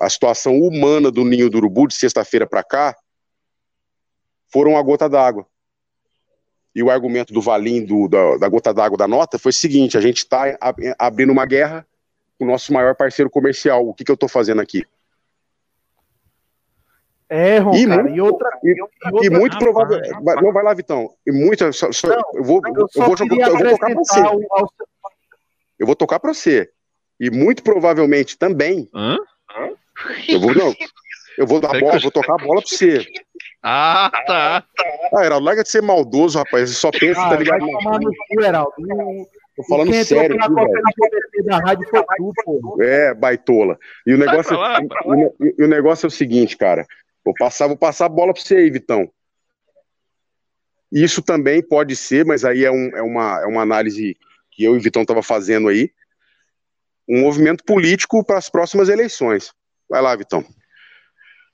[0.00, 2.96] a situação humana do Ninho do Urubu de sexta-feira para cá
[4.50, 5.46] foram a gota d'água.
[6.74, 9.98] E o argumento do Valim, do, da, da gota d'água da nota, foi o seguinte:
[9.98, 10.56] a gente está
[10.98, 11.86] abrindo uma guerra
[12.38, 13.88] com o nosso maior parceiro comercial.
[13.88, 14.86] O que, que eu estou fazendo aqui?
[17.30, 18.50] É, Ron, e, cara, muito, e outra.
[18.64, 20.00] E, e, outra, e muito provável.
[20.42, 21.10] Não, vai lá, Vitão.
[21.26, 21.70] E muito.
[21.72, 24.20] Só, só, não, eu vou, eu, eu vou, eu vou tocar para você.
[24.20, 24.40] Ao...
[25.78, 26.70] Eu vou tocar para você.
[27.20, 28.88] E muito provavelmente também.
[28.94, 29.18] Hã?
[30.28, 30.72] Eu vou, não,
[31.36, 33.04] eu vou dar bola, vou tocar a bola para você.
[33.62, 34.64] Ah, tá.
[35.12, 36.70] Ah, Heraldo, larga de ser maldoso, rapaz.
[36.70, 37.60] Você só pensa, ah, tá ligado?
[37.60, 38.72] Vai tomar no cu, Heraldo.
[39.56, 41.44] Tô falando sério aqui, velho.
[41.44, 42.82] Da rádio foi tu, pô.
[42.82, 43.76] É, baitola.
[44.06, 46.86] E o negócio, lá, o, o, negócio é o seguinte, cara.
[47.28, 49.06] Vou passar, vou passar a bola pra você aí, Vitão.
[50.90, 54.16] Isso também pode ser, mas aí é, um, é, uma, é uma análise
[54.50, 55.90] que eu e o Vitão estava fazendo aí,
[57.06, 59.52] um movimento político para as próximas eleições.
[59.90, 60.42] Vai lá, Vitão.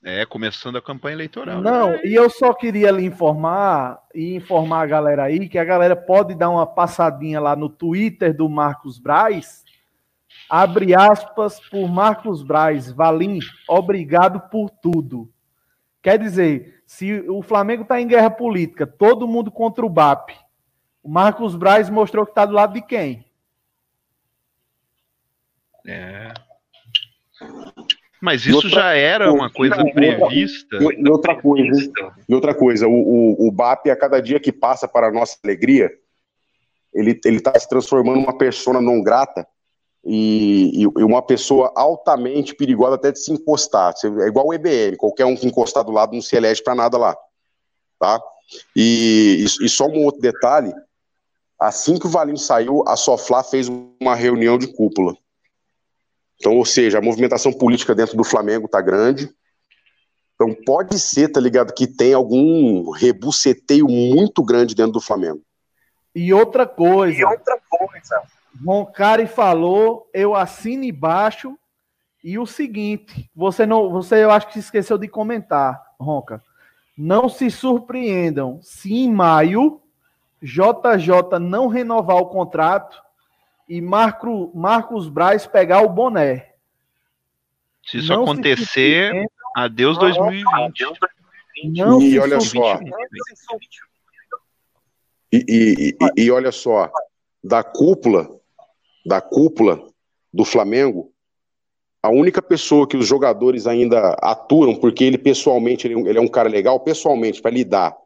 [0.04, 1.60] É, começando a campanha eleitoral.
[1.60, 2.02] Não, né?
[2.04, 6.36] e eu só queria lhe informar e informar a galera aí que a galera pode
[6.36, 9.64] dar uma passadinha lá no Twitter do Marcos Braz.
[10.48, 12.92] Abre aspas por Marcos Braz.
[12.92, 15.33] Valim, obrigado por tudo.
[16.04, 20.32] Quer dizer, se o Flamengo está em guerra política, todo mundo contra o BAP,
[21.02, 23.24] o Marcos Braz mostrou que está do lado de quem?
[25.86, 26.34] É.
[28.20, 30.76] Mas isso outra, já era uma coisa prevista.
[30.76, 31.92] E outra coisa,
[32.28, 35.38] e outra coisa, o, o, o BAP, a cada dia que passa para a nossa
[35.42, 35.90] alegria,
[36.92, 39.48] ele está se transformando numa persona não grata
[40.06, 43.94] e, e, uma pessoa altamente perigosa até de se encostar.
[44.04, 46.98] É igual o EBM, qualquer um que encostar do lado não se elege para nada
[46.98, 47.16] lá.
[47.98, 48.20] Tá?
[48.76, 50.72] E, e, só um outro detalhe,
[51.58, 55.16] assim que o Valim saiu, a Soflá fez uma reunião de cúpula.
[56.36, 59.34] Então, ou seja, a movimentação política dentro do Flamengo tá grande.
[60.34, 65.40] Então pode ser, tá ligado, que tem algum rebuceteio muito grande dentro do Flamengo.
[66.14, 67.18] E outra coisa.
[67.18, 68.22] E outra coisa.
[68.62, 71.58] Roncari falou, eu assino embaixo.
[72.22, 76.42] E o seguinte, você não, você eu acho que esqueceu de comentar, Ronca.
[76.96, 79.82] Não se surpreendam se em maio
[80.42, 83.02] JJ não renovar o contrato
[83.68, 86.52] e Marco, Marcos Braz pegar o boné.
[87.82, 90.84] Se isso não acontecer, se adeus 2020.
[91.76, 92.78] Não e olha só.
[95.32, 96.90] E, e, e, e olha só,
[97.42, 98.28] da cúpula,
[99.04, 99.86] da cúpula
[100.32, 101.12] do Flamengo,
[102.02, 106.28] a única pessoa que os jogadores ainda aturam, porque ele pessoalmente, ele, ele é um
[106.28, 107.96] cara legal, pessoalmente, para lidar,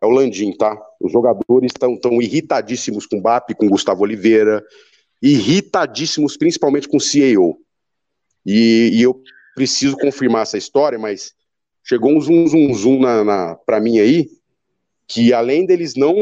[0.00, 0.76] é o Landim, tá?
[1.00, 4.64] Os jogadores estão tão irritadíssimos com o BAP, com o Gustavo Oliveira,
[5.22, 7.58] irritadíssimos principalmente com o CEO.
[8.44, 9.20] E, e, eu
[9.54, 11.32] preciso confirmar essa história, mas
[11.82, 14.28] chegou um zoom, zoom, zoom na, na para mim aí,
[15.08, 16.14] que além deles não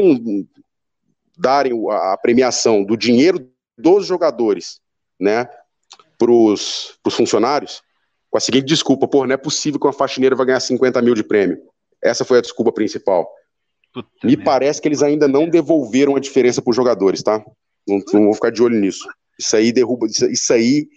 [1.37, 4.79] darem a premiação do dinheiro dos jogadores,
[5.19, 5.49] né,
[6.17, 7.81] para os funcionários,
[8.29, 11.13] com a seguinte desculpa, pô, não é possível que uma faxineira vai ganhar 50 mil
[11.13, 11.57] de prêmio.
[12.03, 13.29] Essa foi a desculpa principal.
[13.93, 17.43] Puta Me parece que eles ainda não devolveram a diferença para os jogadores, tá?
[17.87, 19.07] Não, não, vou ficar de olho nisso.
[19.39, 20.05] Isso aí derruba.
[20.07, 20.89] Isso, isso aí.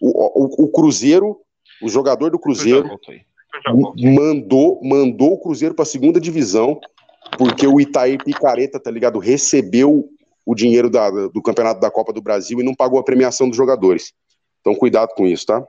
[0.00, 0.08] O,
[0.44, 1.38] o, o, Cruzeiro,
[1.80, 2.98] o jogador do Cruzeiro,
[3.96, 6.80] mandou, mandou o Cruzeiro para a segunda divisão,
[7.38, 9.20] porque o Itaí Picareta, tá ligado?
[9.20, 10.08] Recebeu
[10.44, 13.56] o dinheiro da, do campeonato da Copa do Brasil e não pagou a premiação dos
[13.56, 14.12] jogadores.
[14.60, 15.64] Então, cuidado com isso, tá?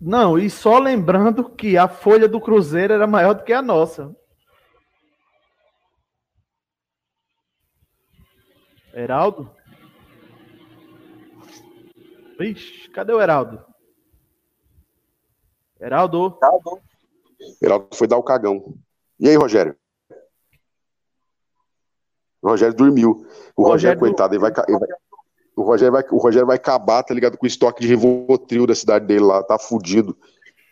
[0.00, 4.14] Não, e só lembrando que a folha do Cruzeiro era maior do que a nossa.
[8.92, 9.50] Heraldo?
[12.40, 13.64] Ixi, cadê o Heraldo?
[15.80, 16.38] Heraldo?
[16.42, 16.82] Heraldo.
[17.62, 18.74] Heraldo foi dar o cagão.
[19.18, 19.76] E aí, Rogério?
[22.42, 23.24] O Rogério dormiu.
[23.56, 24.88] O, o Rogério, Rogério, coitado, ele vai, ele vai,
[25.54, 27.38] o, Rogério vai, o Rogério vai acabar, tá ligado?
[27.38, 30.18] Com o estoque de Rivotril da cidade dele lá, tá fudido.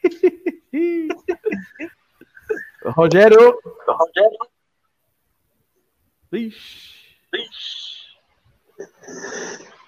[2.85, 3.59] Rogério!
[3.87, 4.39] Rogério!
[6.33, 7.17] Ixi.
[7.35, 7.91] Ixi.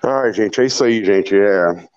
[0.05, 1.35] Ai, gente, é isso aí, gente.
[1.35, 1.88] É...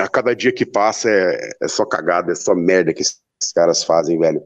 [0.00, 3.22] A cada dia que passa é, é só cagada, é só merda que esses
[3.54, 4.42] caras fazem, velho.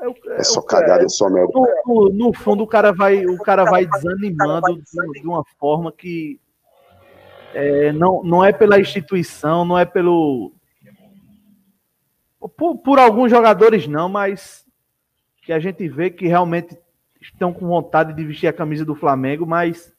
[0.00, 1.52] É, é só cagada, é só merda.
[1.86, 6.40] No, no, fundo, o cara vai, o cara vai desanimando de, de uma forma que
[7.54, 10.52] é, não, não é pela instituição, não é pelo.
[12.56, 14.64] Por, por, alguns jogadores, não, mas
[15.42, 16.78] que a gente vê que realmente
[17.20, 19.92] estão com vontade de vestir a camisa do Flamengo, mas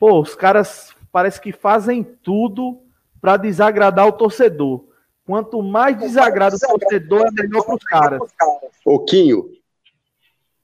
[0.00, 2.80] Pô, os caras parece que fazem tudo
[3.20, 4.86] para desagradar o torcedor.
[5.26, 8.20] Quanto mais desagrada o torcedor, é melhor para os caras.
[8.90, 9.48] Oquinho,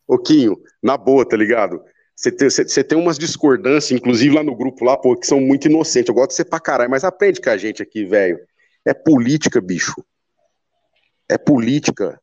[0.09, 1.81] Oquinho, na boa, tá ligado?
[2.15, 2.49] Você tem,
[2.85, 6.09] tem umas discordâncias, inclusive lá no grupo lá, pô, que são muito inocentes.
[6.09, 8.39] Eu gosto de ser pra caralho, mas aprende com a gente aqui, velho.
[8.85, 9.95] É política, bicho.
[11.29, 12.21] É política.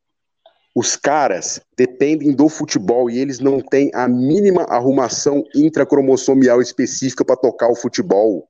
[0.76, 7.38] Os caras dependem do futebol e eles não têm a mínima arrumação intracromossomial específica para
[7.38, 8.50] tocar o futebol.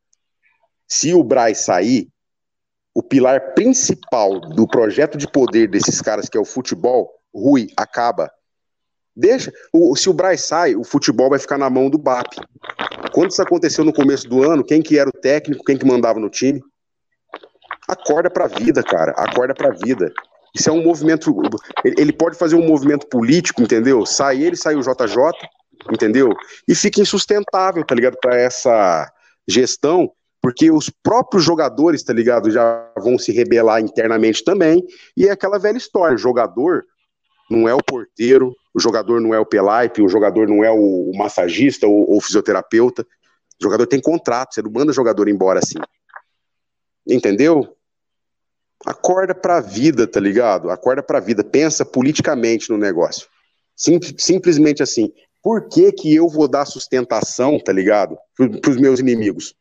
[0.87, 2.07] Se o Braz sair,
[2.95, 8.31] o pilar principal do projeto de poder desses caras, que é o futebol, Rui, acaba.
[9.15, 9.51] Deixa.
[9.71, 12.33] O, se o Braz sai, o futebol vai ficar na mão do BAP.
[13.13, 16.19] Quando isso aconteceu no começo do ano, quem que era o técnico, quem que mandava
[16.19, 16.61] no time?
[17.87, 19.11] Acorda pra vida, cara.
[19.11, 20.11] Acorda pra vida.
[20.55, 21.35] Isso é um movimento.
[21.83, 24.05] Ele pode fazer um movimento político, entendeu?
[24.05, 25.17] Sai ele, sai o JJ,
[25.91, 26.33] entendeu?
[26.67, 28.17] E fica insustentável, tá ligado?
[28.19, 29.11] Para essa
[29.47, 32.49] gestão, porque os próprios jogadores, tá ligado?
[32.49, 34.83] Já vão se rebelar internamente também.
[35.15, 36.83] E é aquela velha história: jogador
[37.55, 41.11] não é o porteiro, o jogador não é o pelaipe, o jogador não é o,
[41.11, 43.03] o massagista ou o fisioterapeuta.
[43.59, 45.77] O jogador tem contrato, você não manda o jogador embora assim.
[47.07, 47.75] Entendeu?
[48.85, 50.69] Acorda pra vida, tá ligado?
[50.69, 53.27] Acorda pra vida, pensa politicamente no negócio.
[53.75, 55.13] Sim, simplesmente assim.
[55.41, 58.17] Por que que eu vou dar sustentação, tá ligado?
[58.61, 59.55] Pros meus inimigos?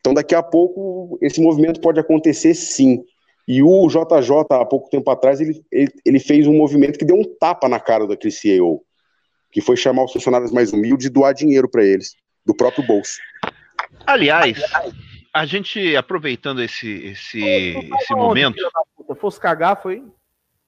[0.00, 3.04] Então daqui a pouco esse movimento pode acontecer sim.
[3.52, 7.16] E o JJ, há pouco tempo atrás, ele, ele, ele fez um movimento que deu
[7.16, 8.80] um tapa na cara da CRICEO,
[9.50, 12.14] que foi chamar os funcionários mais humildes e doar dinheiro para eles,
[12.46, 13.18] do próprio bolso.
[14.06, 14.62] Aliás,
[15.34, 17.42] a gente, aproveitando esse, esse,
[18.00, 18.56] esse momento.
[19.20, 20.04] Fosse cagar, foi?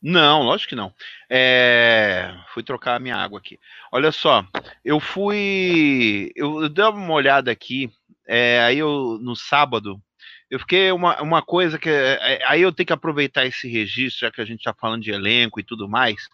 [0.03, 0.93] Não, lógico que não.
[1.31, 2.35] É...
[2.53, 3.61] Fui trocar a minha água aqui.
[3.93, 4.45] Olha só,
[4.85, 6.33] eu fui.
[6.35, 7.93] Eu, eu dei uma olhada aqui.
[8.27, 10.03] É, aí eu, no sábado,
[10.53, 11.89] eu fiquei uma, uma coisa que.
[11.89, 15.01] É, é, aí eu tenho que aproveitar esse registro, já que a gente está falando
[15.01, 16.29] de elenco e tudo mais.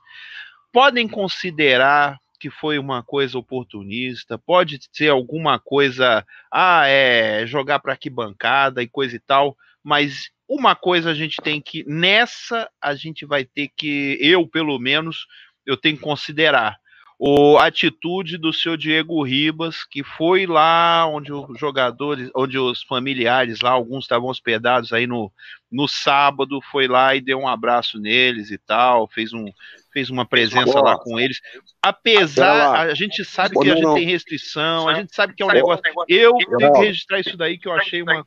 [0.72, 7.96] Podem considerar que foi uma coisa oportunista, pode ser alguma coisa, ah, é jogar para
[7.96, 12.96] que bancada e coisa e tal, mas uma coisa a gente tem que nessa a
[12.96, 15.28] gente vai ter que eu pelo menos
[15.64, 16.76] eu tenho que considerar
[17.18, 23.61] o atitude do seu Diego Ribas, que foi lá onde os jogadores, onde os familiares
[23.61, 25.33] lá, alguns estavam hospedados aí no,
[25.70, 29.46] no sábado, foi lá e deu um abraço neles e tal, fez um
[29.92, 31.40] fez uma presença lá com eles.
[31.83, 35.48] Apesar, a gente sabe que a gente tem restrição, a gente sabe que é um
[35.48, 35.83] negócio.
[36.07, 38.24] Eu tenho que registrar isso daí que eu achei uma.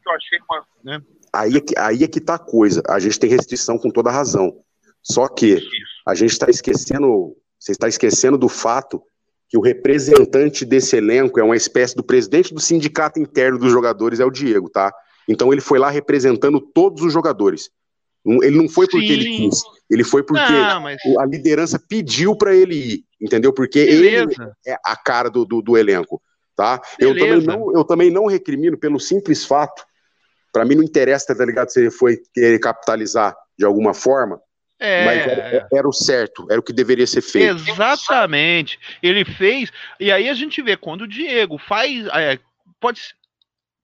[0.83, 1.01] Né?
[1.31, 2.83] Aí, é que, aí é que tá a coisa.
[2.89, 4.53] A gente tem restrição com toda razão.
[5.01, 5.59] Só que
[6.05, 9.03] a gente está esquecendo você está esquecendo do fato
[9.47, 14.19] que o representante desse elenco é uma espécie do presidente do sindicato interno dos jogadores,
[14.19, 14.91] é o Diego, tá?
[15.27, 17.69] Então ele foi lá representando todos os jogadores.
[18.25, 19.13] Ele não foi porque Sim.
[19.13, 20.99] ele quis, ele foi porque não, mas...
[21.19, 23.53] a liderança pediu para ele ir, entendeu?
[23.53, 24.31] Porque Beleza.
[24.31, 26.21] ele é a cara do, do, do elenco,
[26.55, 26.81] tá?
[26.99, 29.83] Eu também, não, eu também não recrimino pelo simples fato,
[30.51, 34.39] para mim não interessa, tá ligado, se ele foi querer capitalizar de alguma forma,
[34.81, 35.05] é.
[35.05, 37.69] Mas era, era, o certo, era o que deveria ser feito.
[37.69, 38.79] Exatamente.
[39.01, 39.71] Ele fez.
[39.99, 42.07] E aí a gente vê quando o Diego faz.
[42.07, 42.39] É,
[42.79, 42.99] pode,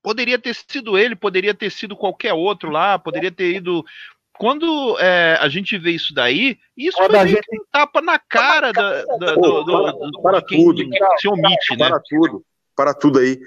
[0.02, 3.86] poderia ter sido ele, poderia ter sido qualquer outro lá, poderia ter ido.
[4.40, 7.48] Quando é, a gente vê isso daí, isso quando foi gente...
[7.54, 10.84] um tapa na cara da, da, do, do, do, para, quem, tudo.
[11.20, 11.90] se omite, para, né?
[11.90, 13.40] Para tudo, para tudo aí.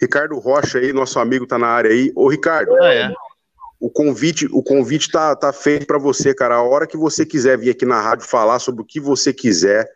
[0.00, 2.12] Ricardo Rocha aí, nosso amigo tá na área aí.
[2.16, 3.12] Ô, Ricardo, ah, é
[3.78, 6.56] o convite o convite tá, tá feito para você, cara.
[6.56, 9.88] A hora que você quiser vir aqui na rádio falar sobre o que você quiser,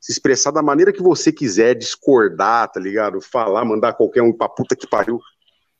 [0.00, 3.20] se expressar da maneira que você quiser, discordar, tá ligado?
[3.20, 5.16] Falar, mandar qualquer um pra puta que pariu.
[5.16, 5.20] O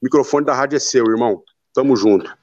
[0.02, 1.42] microfone da rádio é seu, irmão.
[1.72, 2.34] Tamo junto.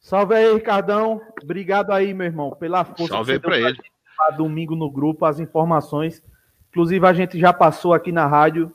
[0.00, 1.22] Salve aí, Ricardão.
[1.42, 3.78] Obrigado aí, meu irmão, pela força Salve aí pra ele.
[4.36, 6.22] Domingo no grupo, as informações.
[6.70, 8.72] Inclusive, a gente já passou aqui na rádio,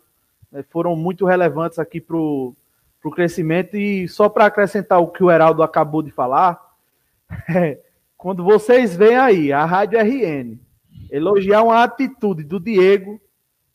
[0.51, 2.55] né, foram muito relevantes aqui pro
[3.07, 3.77] para o crescimento.
[3.77, 6.59] E só para acrescentar o que o Heraldo acabou de falar,
[7.49, 7.81] é,
[8.17, 10.59] quando vocês veem aí a Rádio RN
[11.09, 13.21] elogiar uma atitude do Diego,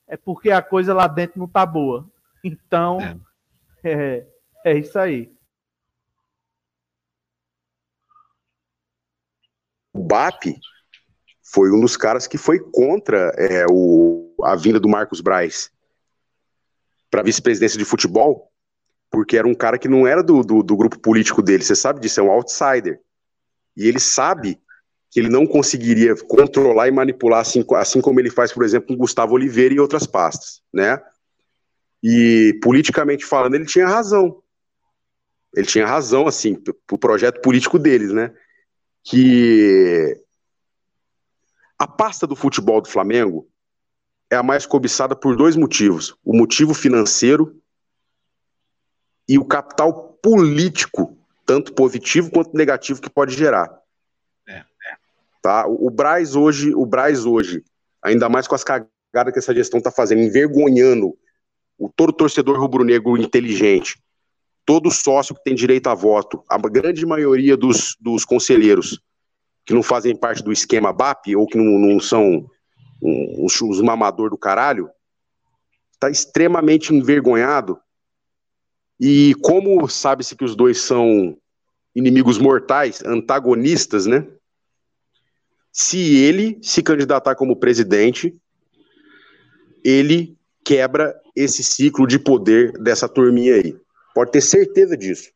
[0.06, 2.06] é porque a coisa lá dentro não tá boa.
[2.44, 2.98] Então,
[3.82, 4.26] é, é,
[4.64, 5.32] é isso aí.
[9.94, 10.58] O BAP
[11.42, 15.70] foi um dos caras que foi contra é, o, a vinda do Marcos Braz
[17.10, 18.51] para vice-presidência de futebol,
[19.12, 22.00] porque era um cara que não era do, do, do, grupo político dele, você sabe
[22.00, 22.98] disso, é um outsider.
[23.76, 24.58] E ele sabe
[25.10, 28.96] que ele não conseguiria controlar e manipular, assim, assim como ele faz, por exemplo, com
[28.96, 30.98] Gustavo Oliveira e outras pastas, né?
[32.02, 34.42] E politicamente falando, ele tinha razão.
[35.54, 36.54] Ele tinha razão, assim,
[36.86, 38.32] pro projeto político deles, né?
[39.04, 40.18] Que
[41.78, 43.46] a pasta do futebol do Flamengo
[44.30, 47.61] é a mais cobiçada por dois motivos: o motivo financeiro
[49.32, 51.16] e o capital político,
[51.46, 53.80] tanto positivo quanto negativo, que pode gerar.
[54.46, 54.64] É, é.
[55.40, 55.66] Tá?
[55.66, 57.64] O, o Braz hoje, o Braz hoje,
[58.02, 61.16] ainda mais com as cagadas que essa gestão está fazendo, envergonhando
[61.78, 63.98] o todo torcedor rubro-negro inteligente,
[64.66, 69.00] todo sócio que tem direito a voto, a grande maioria dos, dos conselheiros
[69.64, 72.50] que não fazem parte do esquema BAP ou que não, não são
[73.00, 74.90] os, os mamador do caralho,
[75.94, 77.80] está extremamente envergonhado
[79.04, 81.36] e como sabe-se que os dois são
[81.92, 84.24] inimigos mortais, antagonistas, né?
[85.72, 88.32] Se ele se candidatar como presidente,
[89.82, 93.76] ele quebra esse ciclo de poder dessa turminha aí.
[94.14, 95.32] Pode ter certeza disso.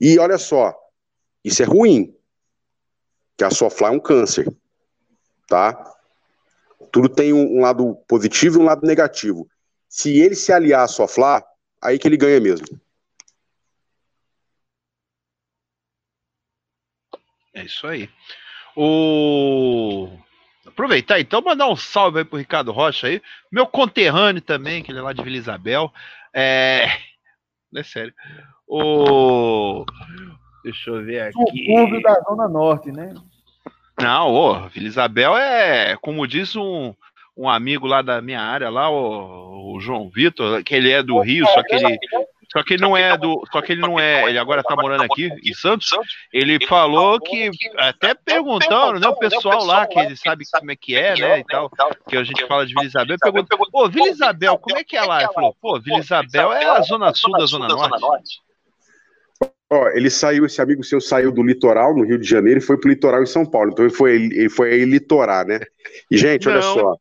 [0.00, 0.72] E olha só,
[1.42, 2.14] isso é ruim.
[3.36, 4.46] Que a Sofla é um câncer.
[5.48, 5.92] Tá?
[6.92, 9.48] Tudo tem um, lado positivo e um lado negativo.
[9.88, 11.42] Se ele se aliar à Sofla,
[11.82, 12.66] aí que ele ganha mesmo.
[17.54, 18.08] É isso aí.
[18.74, 20.08] O...
[20.66, 23.20] Aproveitar então, mandar um salve aí pro Ricardo Rocha aí,
[23.50, 25.92] meu conterrâneo também, que ele é lá de Vila Isabel.
[26.32, 26.86] É,
[27.74, 28.14] é sério.
[28.66, 29.84] O...
[30.64, 31.34] Deixa eu ver aqui.
[31.34, 33.12] Subúrbio da Zona Norte, né?
[34.00, 36.94] Não, ô, Vila Isabel é, como diz um,
[37.36, 41.20] um amigo lá da minha área, lá, o, o João Vitor, que ele é do
[41.20, 41.98] Rio, só que ele
[42.52, 43.42] só que ele não é do.
[43.50, 44.28] Só que ele não é.
[44.28, 45.88] Ele agora tá morando aqui em Santos.
[46.30, 49.08] Ele falou que, até perguntando, né?
[49.08, 51.38] O pessoal lá, que ele sabe como é que é, né?
[51.38, 51.70] E tal.
[52.06, 53.16] Que a gente fala de Vila Isabel.
[53.18, 55.22] Perguntou, pô, Vila Isabel, como é que é lá?
[55.22, 58.40] Ele falou, pô, Vila Isabel é a zona sul da zona norte.
[59.70, 62.76] Ó, ele saiu, esse amigo seu saiu do litoral, no Rio de Janeiro, e foi
[62.78, 63.70] pro litoral em São Paulo.
[63.72, 65.60] Então ele foi, ele foi aí litorar, né?
[66.10, 66.96] E, gente, olha não, só.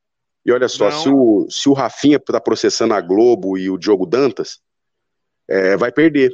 [0.46, 4.06] E olha só, se o, se o Rafinha tá processando a Globo e o Diogo
[4.06, 4.60] Dantas,
[5.48, 6.32] é, vai perder,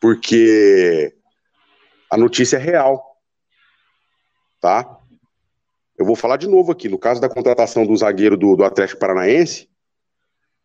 [0.00, 1.14] porque
[2.10, 3.20] a notícia é real,
[4.60, 4.98] tá?
[5.96, 9.00] Eu vou falar de novo aqui, no caso da contratação do zagueiro do, do Atlético
[9.00, 9.68] Paranaense,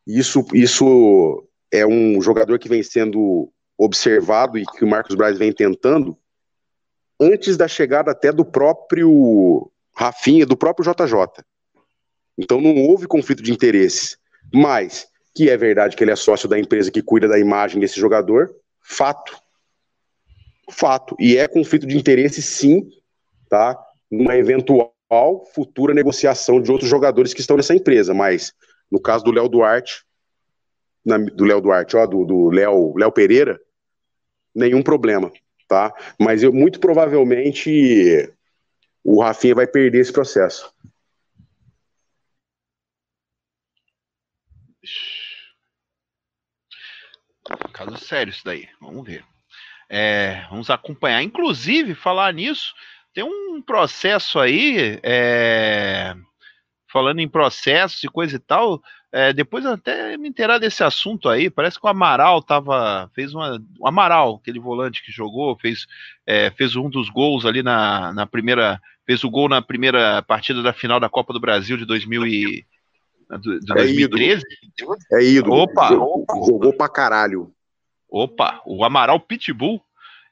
[0.05, 5.53] isso, isso é um jogador que vem sendo observado e que o Marcos Braz vem
[5.53, 6.17] tentando
[7.19, 11.43] antes da chegada até do próprio Rafinha, do próprio JJ.
[12.41, 14.17] Então não houve conflito de interesses.
[14.51, 17.99] Mas que é verdade que ele é sócio da empresa que cuida da imagem desse
[17.99, 19.37] jogador, fato.
[20.69, 21.15] Fato.
[21.19, 22.89] E é conflito de interesse, sim,
[23.47, 23.79] tá?
[24.09, 24.91] Numa eventual
[25.53, 28.13] futura negociação de outros jogadores que estão nessa empresa.
[28.13, 28.53] Mas,
[28.91, 30.03] no caso do Léo Duarte,
[31.05, 33.59] na, do Léo Duarte, ó, do Léo Léo Pereira,
[34.53, 35.31] nenhum problema,
[35.67, 35.93] tá?
[36.19, 38.29] Mas eu muito provavelmente
[39.03, 40.71] o Rafinha vai perder esse processo.
[47.73, 48.67] Caso sério isso daí.
[48.79, 49.23] Vamos ver.
[49.89, 51.21] É, vamos acompanhar.
[51.21, 52.73] Inclusive, falar nisso,
[53.13, 56.15] tem um processo aí, é,
[56.91, 58.81] falando em processos e coisa e tal.
[59.13, 61.49] É, depois até me inteirar desse assunto aí.
[61.49, 63.11] Parece que o Amaral tava.
[63.13, 63.61] Fez uma.
[63.79, 65.85] O Amaral, aquele volante que jogou, fez,
[66.25, 68.79] é, fez um dos gols ali na, na primeira.
[69.05, 72.65] Fez o gol na primeira partida da final da Copa do Brasil de 2000 e,
[73.39, 74.43] de 2013?
[75.13, 75.63] É ídolo.
[75.63, 75.89] Opa!
[75.89, 77.51] Jogou pra caralho.
[78.09, 79.81] Opa, o Amaral Pitbull,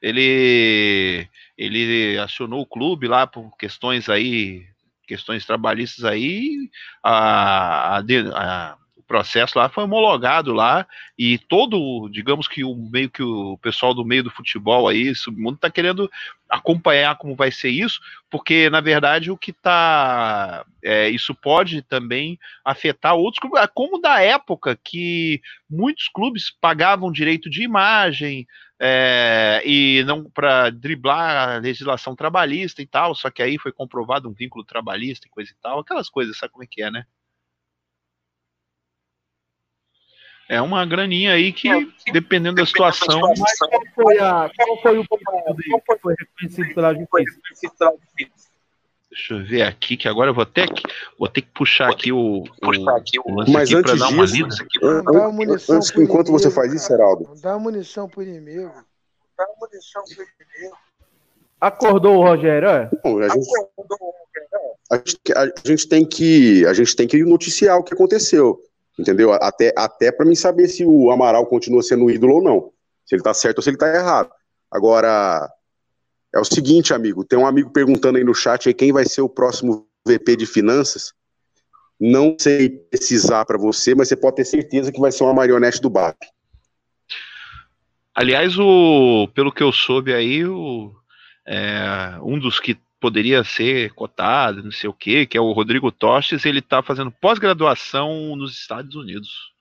[0.02, 1.26] ele
[1.56, 4.66] ele acionou o clube lá por questões aí,
[5.06, 6.70] questões trabalhistas aí,
[7.02, 8.76] a, a, a
[9.10, 10.86] processo lá foi homologado lá
[11.18, 15.56] e todo, digamos que o meio que o pessoal do meio do futebol aí, submundo
[15.56, 16.08] está querendo
[16.48, 18.00] acompanhar como vai ser isso,
[18.30, 24.22] porque na verdade o que tá é, isso pode também afetar outros clubes, como da
[24.22, 28.46] época que muitos clubes pagavam direito de imagem
[28.80, 34.28] é, e não para driblar a legislação trabalhista e tal, só que aí foi comprovado
[34.28, 37.04] um vínculo trabalhista e coisa e tal, aquelas coisas, sabe como é que é, né?
[40.50, 41.68] É uma graninha aí que,
[42.12, 43.20] dependendo da situação.
[43.38, 47.92] Mas qual foi, a, qual foi o pedido dele que foi reconhecido pela justiça?
[49.08, 50.82] Deixa eu ver aqui, que agora eu vou ter que,
[51.16, 53.92] vou ter que puxar aqui o, o, Mas antes
[54.32, 54.64] disso,
[55.72, 57.30] antes, enquanto você faz isso, Heraldo.
[57.40, 58.72] Dá munição pro inimigo.
[59.38, 60.76] Dá munição pro inimigo.
[61.60, 62.90] Acordou o Rogério, é?
[63.04, 63.48] Não, a, gente,
[64.90, 65.20] a, gente,
[65.64, 68.60] a gente tem que a gente tem que noticiar o que aconteceu
[68.98, 69.32] entendeu?
[69.32, 72.72] Até, até para mim saber se o Amaral continua sendo ídolo ou não,
[73.04, 74.30] se ele tá certo ou se ele tá errado.
[74.70, 75.50] Agora,
[76.34, 79.22] é o seguinte, amigo, tem um amigo perguntando aí no chat aí quem vai ser
[79.22, 81.12] o próximo VP de finanças.
[81.98, 85.80] Não sei precisar para você, mas você pode ter certeza que vai ser uma marionete
[85.80, 86.16] do BAP.
[88.14, 90.92] Aliás, o, pelo que eu soube aí, o,
[91.46, 95.90] é, um dos que poderia ser cotado, não sei o quê, que é o Rodrigo
[95.90, 99.52] Tostes, ele está fazendo pós-graduação nos Estados Unidos.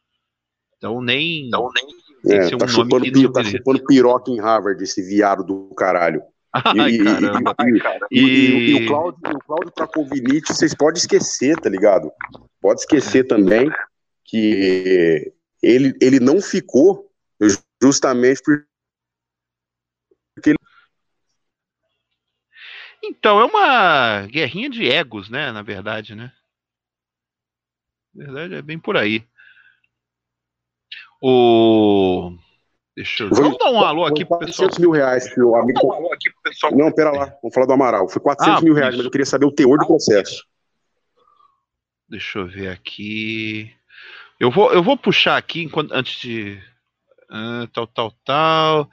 [0.78, 1.48] Então nem.
[1.48, 5.74] Então, nem é, tá, um chupando, pi, tá chupando piroca em Harvard, esse viado do
[5.76, 6.22] caralho.
[6.52, 7.56] Ai, e, caramba.
[8.12, 9.72] E, e, e, o Cláudio, o Cláudio
[10.48, 12.12] vocês podem esquecer, tá ligado?
[12.60, 13.72] Pode esquecer também
[14.26, 15.32] que
[15.62, 17.10] ele, ele não ficou
[17.82, 20.58] justamente porque ele
[23.04, 25.52] Então, é uma guerrinha de egos, né?
[25.52, 26.32] Na verdade, né?
[28.14, 29.26] Na verdade, é bem por aí.
[31.22, 32.34] O.
[32.96, 33.30] Deixa eu.
[33.30, 34.70] Vamos dar um alô aqui pro pessoal.
[34.70, 35.86] 400 mil reais que o amigo.
[35.86, 36.76] Um alô aqui pro pessoal.
[36.76, 37.26] Não, pera lá.
[37.42, 38.10] Vamos falar do Amaral.
[38.10, 38.98] Foi 400 ah, mil reais, isso.
[38.98, 40.46] mas eu queria saber o teor do processo.
[42.08, 43.74] Deixa eu ver aqui.
[44.40, 46.62] Eu vou, eu vou puxar aqui enquanto, antes de.
[47.30, 48.90] Uh, tal, tal, tal.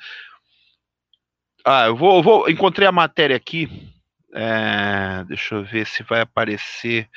[1.65, 2.49] Ah, eu vou, eu vou.
[2.49, 3.69] Encontrei a matéria aqui.
[4.35, 7.09] É, deixa eu ver se vai aparecer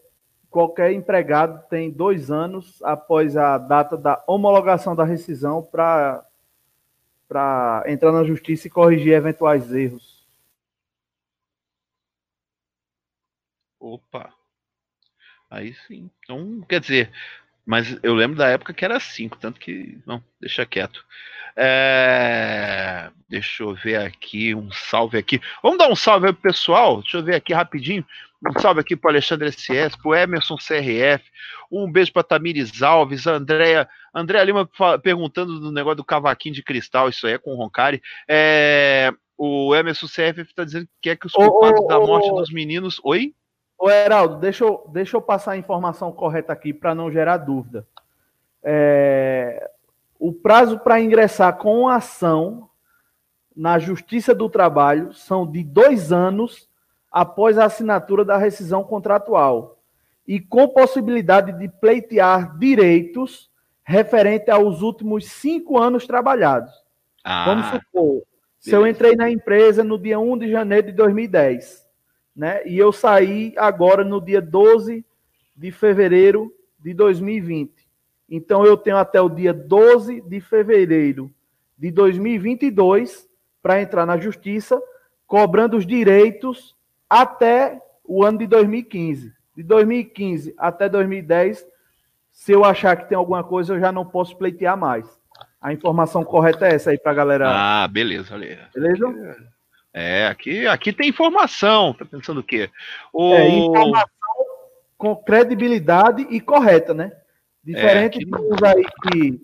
[0.49, 6.25] qualquer empregado tem dois anos após a data da homologação da rescisão para
[7.87, 10.25] entrar na justiça e corrigir eventuais erros.
[13.81, 14.33] Opa.
[15.51, 16.11] Aí sim.
[16.21, 17.13] Então, quer dizer,
[17.67, 19.99] mas eu lembro da época que era cinco, tanto que.
[20.07, 21.05] Não, deixa quieto.
[21.57, 25.41] É, deixa eu ver aqui, um salve aqui.
[25.63, 27.01] Vamos dar um salve aí pro pessoal?
[27.01, 28.05] Deixa eu ver aqui rapidinho.
[28.47, 31.25] Um salve aqui pro Alexandre SS, pro Emerson CRF.
[31.71, 33.89] Um beijo pra Tamires Alves, Andréa.
[34.15, 34.69] Andréa Lima
[35.03, 38.03] perguntando do negócio do cavaquinho de cristal, isso aí é com o Roncari.
[38.29, 42.29] É, o Emerson CRF está dizendo que quer que os culpados ô, ô, da morte
[42.31, 43.01] dos meninos.
[43.03, 43.35] Oi?
[43.79, 47.87] Ô, Heraldo, deixa eu, deixa eu passar a informação correta aqui para não gerar dúvida.
[48.63, 49.71] É,
[50.19, 52.69] o prazo para ingressar com ação
[53.55, 56.69] na Justiça do Trabalho são de dois anos
[57.11, 59.79] após a assinatura da rescisão contratual
[60.27, 63.51] e com possibilidade de pleitear direitos
[63.85, 66.73] referente aos últimos cinco anos trabalhados.
[67.23, 68.27] Ah, Vamos supor, beleza.
[68.59, 71.84] se eu entrei na empresa no dia 1 de janeiro de 2010,
[72.35, 75.05] né, e eu saí agora no dia 12
[75.57, 77.73] de fevereiro de 2020.
[78.29, 81.31] Então eu tenho até o dia 12 de fevereiro
[81.79, 83.29] de 2022
[83.63, 84.81] para entrar na justiça,
[85.27, 86.77] cobrando os direitos
[87.09, 89.33] até o ano de 2015.
[89.57, 91.67] De 2015 até 2010,
[92.33, 95.07] se eu achar que tem alguma coisa, eu já não posso pleitear mais.
[95.61, 97.49] A informação correta é essa aí para a galera.
[97.49, 98.69] Ah, beleza, beleza.
[98.75, 99.54] Beleza?
[99.95, 101.95] É, aqui, aqui tem informação.
[101.95, 102.69] Tá pensando o quê?
[103.13, 103.33] O...
[103.33, 104.09] É, informação
[104.99, 107.13] com credibilidade e correta, né?
[107.63, 109.41] Diferente é, de uns aí que.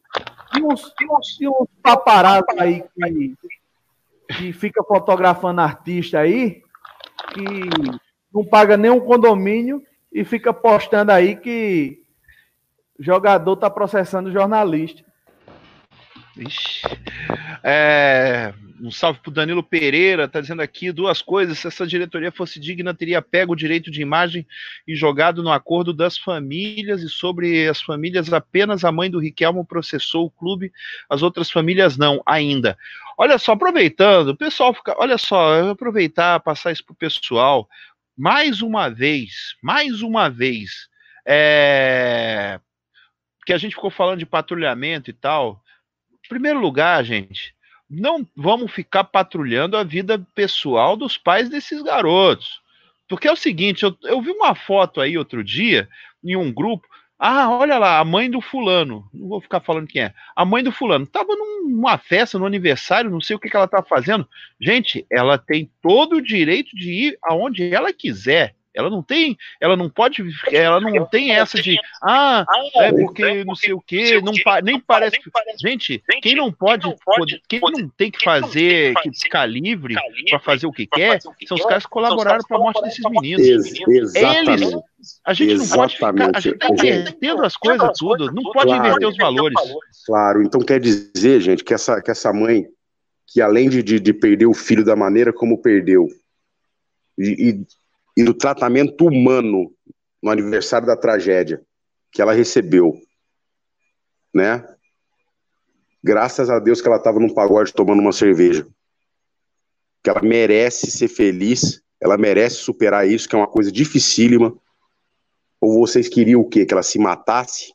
[0.52, 3.34] De uns, de uns, de uns paparazzi aí que,
[4.36, 6.60] que fica fotografando artista aí,
[7.32, 7.70] que
[8.34, 9.80] não paga nenhum condomínio
[10.12, 12.02] e fica postando aí que
[12.98, 15.04] jogador tá processando jornalista.
[17.62, 21.58] É, um salve pro Danilo Pereira, tá dizendo aqui duas coisas.
[21.58, 24.46] Se essa diretoria fosse digna, teria pego o direito de imagem
[24.86, 27.02] e jogado no acordo das famílias.
[27.02, 30.72] E sobre as famílias, apenas a mãe do Riquelmo processou o clube,
[31.08, 32.76] as outras famílias não, ainda.
[33.18, 34.94] Olha só, aproveitando, o pessoal fica.
[34.98, 37.68] Olha só, aproveitar, passar isso pro pessoal.
[38.16, 40.88] Mais uma vez, mais uma vez.
[41.26, 42.58] é,
[43.50, 45.60] que a gente ficou falando de patrulhamento e tal.
[46.30, 47.52] Primeiro lugar, gente,
[47.90, 52.60] não vamos ficar patrulhando a vida pessoal dos pais desses garotos.
[53.08, 55.88] Porque é o seguinte, eu, eu vi uma foto aí outro dia,
[56.22, 56.86] em um grupo,
[57.18, 59.10] ah, olha lá, a mãe do fulano.
[59.12, 60.14] Não vou ficar falando quem é.
[60.36, 63.66] A mãe do fulano estava numa festa, no aniversário, não sei o que, que ela
[63.66, 64.24] tá fazendo.
[64.60, 68.54] Gente, ela tem todo o direito de ir aonde ela quiser.
[68.74, 72.46] Ela não tem, ela não pode, ela não tem essa de, ah,
[72.76, 75.18] é porque não sei o que, não, nem parece.
[75.60, 76.94] Gente, quem não pode,
[77.48, 79.96] quem não tem que fazer, que ficar livre
[80.28, 83.44] para fazer o que quer, são os caras que colaboraram para a morte desses meninos.
[83.88, 84.62] Exatamente.
[84.62, 84.74] Eles,
[85.24, 88.86] a gente não pode ficar, a gente tá invertendo as coisas tudo, não pode claro,
[88.86, 89.58] inverter os valores.
[90.06, 92.66] Claro, então quer dizer, gente, que essa, que essa mãe,
[93.26, 96.06] que além de, de, de perder o filho da maneira como perdeu,
[97.18, 97.66] e, e
[98.16, 99.72] e do tratamento humano
[100.22, 101.64] no aniversário da tragédia
[102.12, 103.00] que ela recebeu,
[104.34, 104.66] né?
[106.02, 108.66] Graças a Deus que ela estava num pagode tomando uma cerveja.
[110.02, 114.56] Que ela merece ser feliz, ela merece superar isso, que é uma coisa dificílima.
[115.60, 116.64] Ou vocês queriam o quê?
[116.64, 117.74] Que ela se matasse?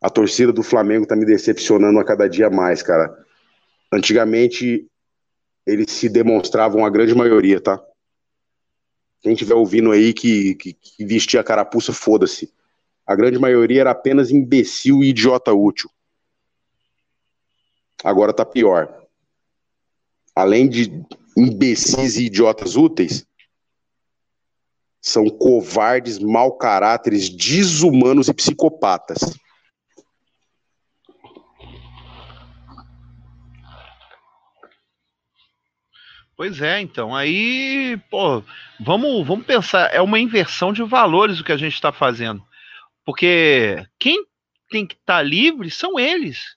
[0.00, 3.24] A torcida do Flamengo tá me decepcionando a cada dia mais, cara.
[3.92, 4.88] Antigamente
[5.68, 7.78] eles se demonstravam a grande maioria, tá?
[9.20, 12.50] Quem estiver ouvindo aí que, que, que vestia carapuça, foda-se.
[13.06, 15.90] A grande maioria era apenas imbecil e idiota útil.
[18.02, 19.06] Agora tá pior.
[20.34, 21.04] Além de
[21.36, 23.26] imbecis e idiotas úteis,
[25.00, 29.20] são covardes, mau caráteres, desumanos e psicopatas.
[36.38, 37.16] Pois é, então.
[37.16, 38.44] Aí, pô,
[38.78, 39.92] vamos, vamos pensar.
[39.92, 42.46] É uma inversão de valores o que a gente está fazendo.
[43.04, 44.24] Porque quem
[44.70, 46.56] tem que estar tá livre são eles.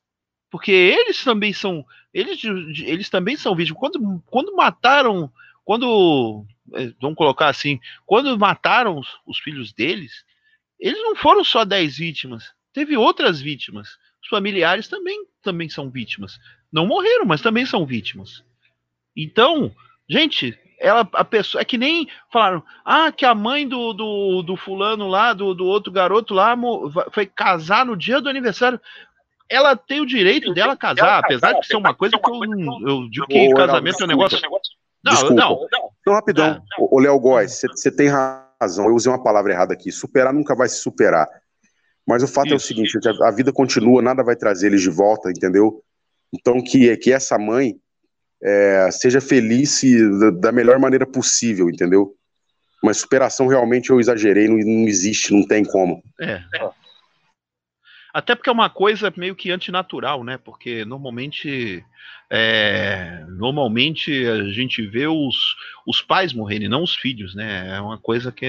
[0.52, 1.84] Porque eles também são.
[2.14, 3.80] Eles, eles também são vítimas.
[3.80, 5.34] Quando, quando mataram.
[5.66, 6.46] Quando.
[6.76, 7.80] Eh, vamos colocar assim.
[8.06, 10.24] Quando mataram os, os filhos deles,
[10.80, 12.54] eles não foram só 10 vítimas.
[12.72, 13.98] Teve outras vítimas.
[14.22, 16.38] Os familiares também, também são vítimas.
[16.72, 18.44] Não morreram, mas também são vítimas.
[19.16, 19.72] Então,
[20.10, 24.58] gente, ela, a pessoa, é que nem falaram, ah, que a mãe do, do, do
[24.58, 26.56] fulano lá, do, do outro garoto lá,
[27.12, 28.80] foi casar no dia do aniversário.
[29.48, 33.28] Ela tem o direito dela casar, apesar de ser uma coisa que eu, eu digo
[33.28, 34.40] que casamento é um negócio.
[35.04, 35.36] Não, Desculpa.
[35.36, 35.90] não, não.
[36.00, 39.92] Então, rapidão, ah, o Léo Góes, você tem razão, eu usei uma palavra errada aqui.
[39.92, 41.28] Superar nunca vai se superar.
[42.08, 42.54] Mas o fato Isso.
[42.54, 45.84] é o seguinte: a, a vida continua, nada vai trazer eles de volta, entendeu?
[46.34, 47.80] Então, que, que essa mãe
[48.44, 49.82] é, seja feliz
[50.40, 52.16] da melhor maneira possível, entendeu?
[52.84, 56.04] Mas superação realmente eu exagerei, não, não existe, não tem como.
[56.20, 56.42] É.
[58.14, 60.38] Até porque é uma coisa meio que antinatural, né?
[60.38, 61.86] Porque normalmente
[62.30, 67.76] é, normalmente a gente vê os, os pais morrerem, não os filhos, né?
[67.76, 68.46] É uma coisa que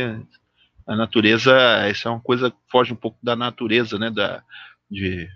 [0.86, 1.52] a natureza,
[1.90, 4.10] isso é uma coisa que foge um pouco da natureza, né?
[4.10, 4.42] Da,
[4.90, 5.28] de,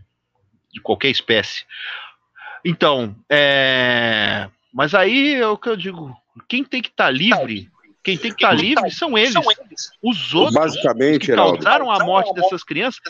[0.73, 1.65] de qualquer espécie.
[2.69, 4.49] Então, é...
[4.75, 6.13] mas aí é o que eu digo:
[6.49, 7.71] quem tem que estar tá livre,
[8.03, 9.37] quem tem que estar tá livre são eles.
[10.03, 13.01] Os outros Basicamente, que causaram a morte dessas crianças,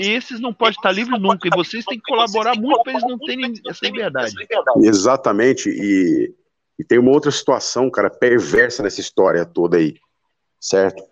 [0.00, 1.46] esses não podem estar livres nunca.
[1.46, 4.34] E vocês têm que colaborar muito para eles não terem essa liberdade.
[4.78, 5.68] Exatamente.
[5.68, 6.34] E,
[6.78, 9.96] e tem uma outra situação, cara, perversa nessa história toda aí.
[10.58, 11.04] Certo?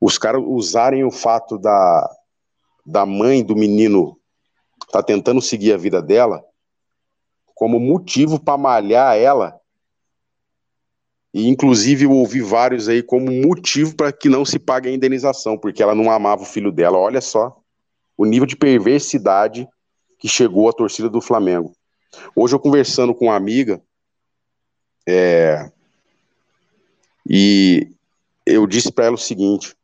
[0.00, 2.10] Os caras usarem o fato da,
[2.84, 4.18] da mãe do menino
[4.90, 6.42] tá tentando seguir a vida dela
[7.56, 9.58] como motivo para malhar ela.
[11.32, 15.56] E inclusive eu ouvi vários aí como motivo para que não se pague a indenização,
[15.56, 16.98] porque ela não amava o filho dela.
[16.98, 17.58] Olha só
[18.16, 19.66] o nível de perversidade
[20.18, 21.72] que chegou a torcida do Flamengo.
[22.34, 23.82] Hoje eu conversando com uma amiga,
[25.08, 25.70] é,
[27.28, 27.90] e
[28.44, 29.74] eu disse para ela o seguinte: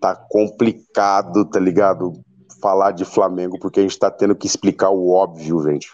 [0.00, 2.24] tá complicado, tá ligado?
[2.60, 5.90] Falar de Flamengo, porque a gente está tendo que explicar o óbvio, gente.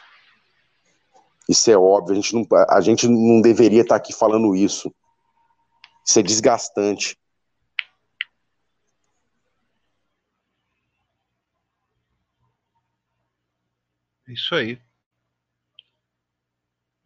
[1.48, 4.94] Isso é óbvio, a gente não, a gente não deveria estar tá aqui falando isso.
[6.06, 7.16] Isso é desgastante.
[14.28, 14.80] É isso aí.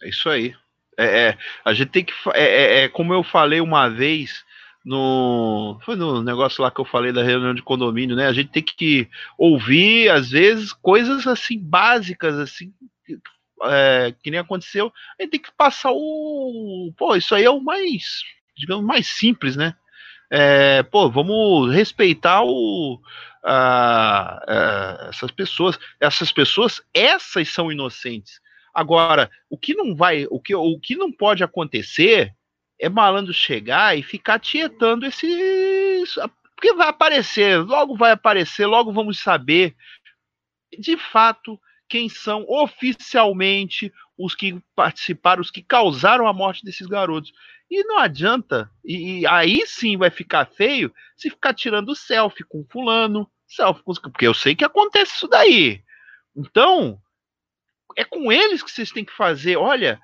[0.02, 0.54] É isso aí.
[0.96, 2.12] É, é a gente tem que.
[2.34, 4.44] É, é, é, como eu falei uma vez,
[4.88, 8.26] no foi no negócio lá que eu falei da reunião de condomínio, né?
[8.26, 12.72] A gente tem que ouvir às vezes coisas assim básicas assim
[13.64, 14.92] é, que nem aconteceu.
[15.18, 18.22] A gente tem que passar o pô, isso aí é o mais
[18.58, 19.74] digamos, mais simples, né?
[20.30, 23.00] É, pô, vamos respeitar o,
[23.42, 25.78] a, a, essas pessoas.
[26.00, 28.40] Essas pessoas, essas são inocentes.
[28.74, 32.34] Agora, o que não vai, o que, o que não pode acontecer
[32.78, 36.14] é malandro chegar e ficar tietando esses.
[36.54, 39.76] Porque vai aparecer, logo vai aparecer, logo vamos saber
[40.78, 41.58] de fato
[41.88, 47.32] quem são oficialmente os que participaram, os que causaram a morte desses garotos.
[47.70, 52.64] E não adianta, e, e aí sim vai ficar feio se ficar tirando selfie com
[52.64, 53.92] fulano, selfie com.
[53.94, 55.82] Porque eu sei que acontece isso daí.
[56.34, 57.00] Então,
[57.96, 59.56] é com eles que vocês têm que fazer.
[59.56, 60.00] Olha,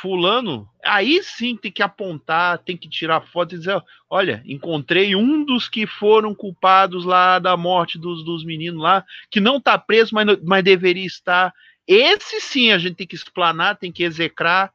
[0.00, 5.44] fulano, aí sim tem que apontar, tem que tirar foto e dizer, olha, encontrei um
[5.44, 10.14] dos que foram culpados lá da morte dos, dos meninos lá, que não está preso,
[10.14, 11.54] mas, mas deveria estar.
[11.86, 14.72] Esse sim a gente tem que explanar, tem que execrar,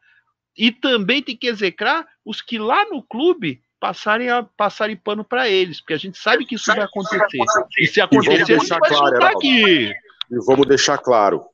[0.58, 5.50] e também tem que execrar os que lá no clube passarem a passarem pano para
[5.50, 7.38] eles, porque a gente sabe que isso vai acontecer.
[7.80, 9.90] E se acontecer, a gente vai claro, aqui.
[10.32, 11.46] E vamos deixar claro,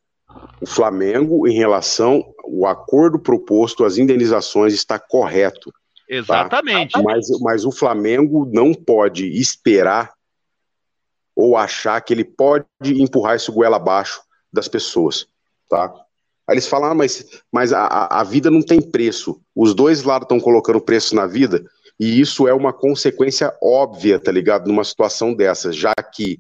[0.60, 5.72] o Flamengo, em relação ao acordo proposto, as indenizações está correto.
[5.72, 6.16] Tá?
[6.16, 6.92] Exatamente.
[6.92, 7.02] Tá?
[7.02, 10.14] Mas, mas o Flamengo não pode esperar
[11.36, 14.22] ou achar que ele pode empurrar esse goela abaixo
[14.54, 15.28] das pessoas,
[15.70, 15.94] tá?
[16.48, 19.42] Aí eles falam, ah, mas, mas a, a vida não tem preço.
[19.54, 21.66] Os dois lados estão colocando preço na vida,
[22.00, 24.68] e isso é uma consequência óbvia, tá ligado?
[24.68, 26.40] Numa situação dessas, já que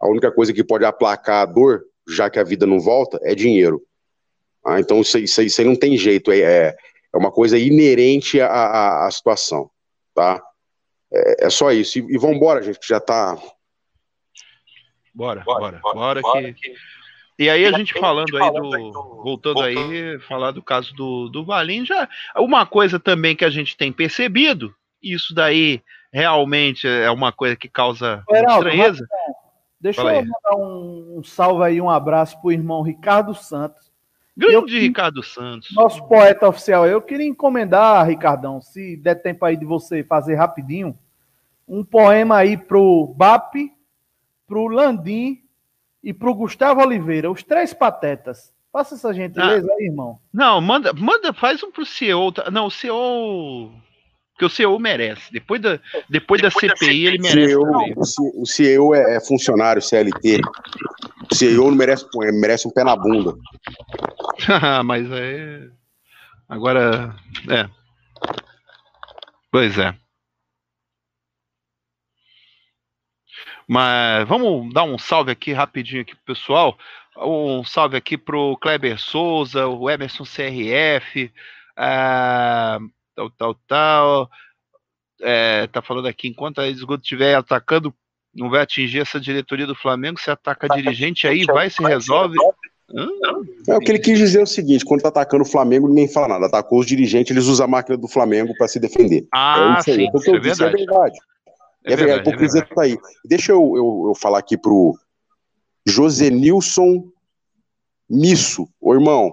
[0.00, 3.34] a única coisa que pode aplacar a dor já que a vida não volta, é
[3.34, 3.82] dinheiro.
[4.64, 6.76] Ah, então isso, isso, isso aí não tem jeito, é, é,
[7.12, 9.70] é uma coisa inerente à, à, à situação,
[10.14, 10.42] tá?
[11.12, 11.98] É, é, só isso.
[11.98, 13.36] E, e vamos embora, gente, que já tá...
[15.14, 16.52] Bora, bora, bora, bora que...
[16.54, 16.74] que...
[17.38, 19.22] E aí a gente falando aí do.
[19.22, 22.08] Voltando aí, falar do caso do, do Valim, já.
[22.36, 25.82] Uma coisa também que a gente tem percebido, isso daí
[26.12, 29.06] realmente é uma coisa que causa Geraldo, estranheza.
[29.10, 29.42] Mas,
[29.82, 30.26] Deixa Fala eu aí.
[30.26, 33.91] mandar um, um, salve aí, um abraço pro irmão Ricardo Santos.
[34.36, 35.68] Grande eu, Ricardo Santos.
[35.74, 36.86] Nosso poeta oficial.
[36.86, 40.98] Eu queria encomendar, Ricardão, se der tempo aí de você fazer rapidinho,
[41.68, 43.70] um poema aí pro BAP,
[44.46, 45.42] pro Landim
[46.02, 48.52] e pro Gustavo Oliveira, os três patetas.
[48.72, 50.18] Faça essa gentileza ah, aí, irmão.
[50.32, 52.32] Não, manda, manda, faz um pro CEO.
[52.32, 52.50] Tá?
[52.50, 53.70] Não, o CEO
[54.32, 55.32] porque o CEO merece.
[55.32, 55.78] Depois da,
[56.08, 57.52] depois, depois da, CPI, da CPI, ele merece.
[57.52, 60.40] CEO, o CEO é, é funcionário CLT.
[61.30, 63.34] O CEO não merece, merece um pé na bunda.
[64.84, 65.68] Mas é.
[66.48, 67.14] Agora.
[67.50, 67.68] É.
[69.50, 69.94] Pois é.
[73.68, 76.78] Mas vamos dar um salve aqui rapidinho aqui pro pessoal.
[77.16, 81.32] Um salve aqui pro Kleber Souza, o Emerson CRF.
[81.72, 84.30] Uh, tal, tal, tal.
[85.20, 87.94] É, tá falando aqui, enquanto a esgoto estiver atacando,
[88.34, 92.36] não vai atingir essa diretoria do Flamengo, se ataca a dirigente aí, vai, se resolve.
[93.68, 96.08] É, o que ele quis dizer é o seguinte: quando tá atacando o Flamengo, ninguém
[96.08, 96.46] fala nada.
[96.46, 99.26] Atacou os dirigentes, eles usam a máquina do Flamengo para se defender.
[99.32, 99.96] Ah, é isso aí.
[99.96, 100.62] sim, isso é, verdade.
[100.62, 101.18] é verdade.
[101.84, 102.98] É, é verdade, a hipocrisia é tá aí.
[103.24, 104.94] Deixa eu, eu, eu falar aqui pro
[105.86, 107.04] Josenilson
[108.08, 108.68] Misso.
[108.80, 109.32] Ô irmão,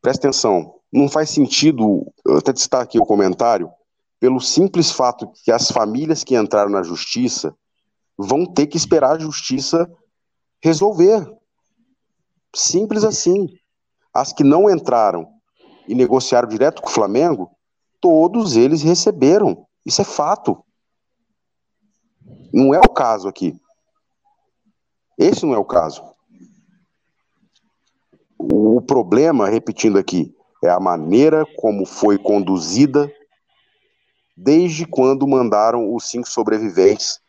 [0.00, 3.68] presta atenção não faz sentido, eu até destacar aqui o comentário,
[4.20, 7.52] pelo simples fato que as famílias que entraram na justiça
[8.16, 9.90] vão ter que esperar a justiça
[10.62, 11.26] resolver.
[12.54, 13.48] Simples assim.
[14.12, 15.28] As que não entraram
[15.88, 17.50] e negociaram direto com o Flamengo,
[18.00, 19.66] todos eles receberam.
[19.84, 20.64] Isso é fato.
[22.52, 23.58] Não é o caso aqui.
[25.18, 26.02] Esse não é o caso.
[28.38, 33.10] O problema, repetindo aqui, é a maneira como foi conduzida
[34.36, 37.20] desde quando mandaram os cinco sobreviventes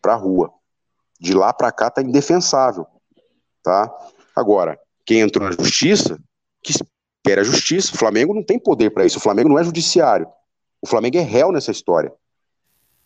[0.00, 0.52] para a rua.
[1.18, 2.86] De lá para cá tá indefensável,
[3.62, 3.92] tá?
[4.40, 6.18] Agora, quem entrou na justiça,
[6.62, 6.72] que
[7.22, 10.26] quer a justiça, o Flamengo não tem poder para isso, o Flamengo não é judiciário.
[10.80, 12.12] O Flamengo é réu nessa história.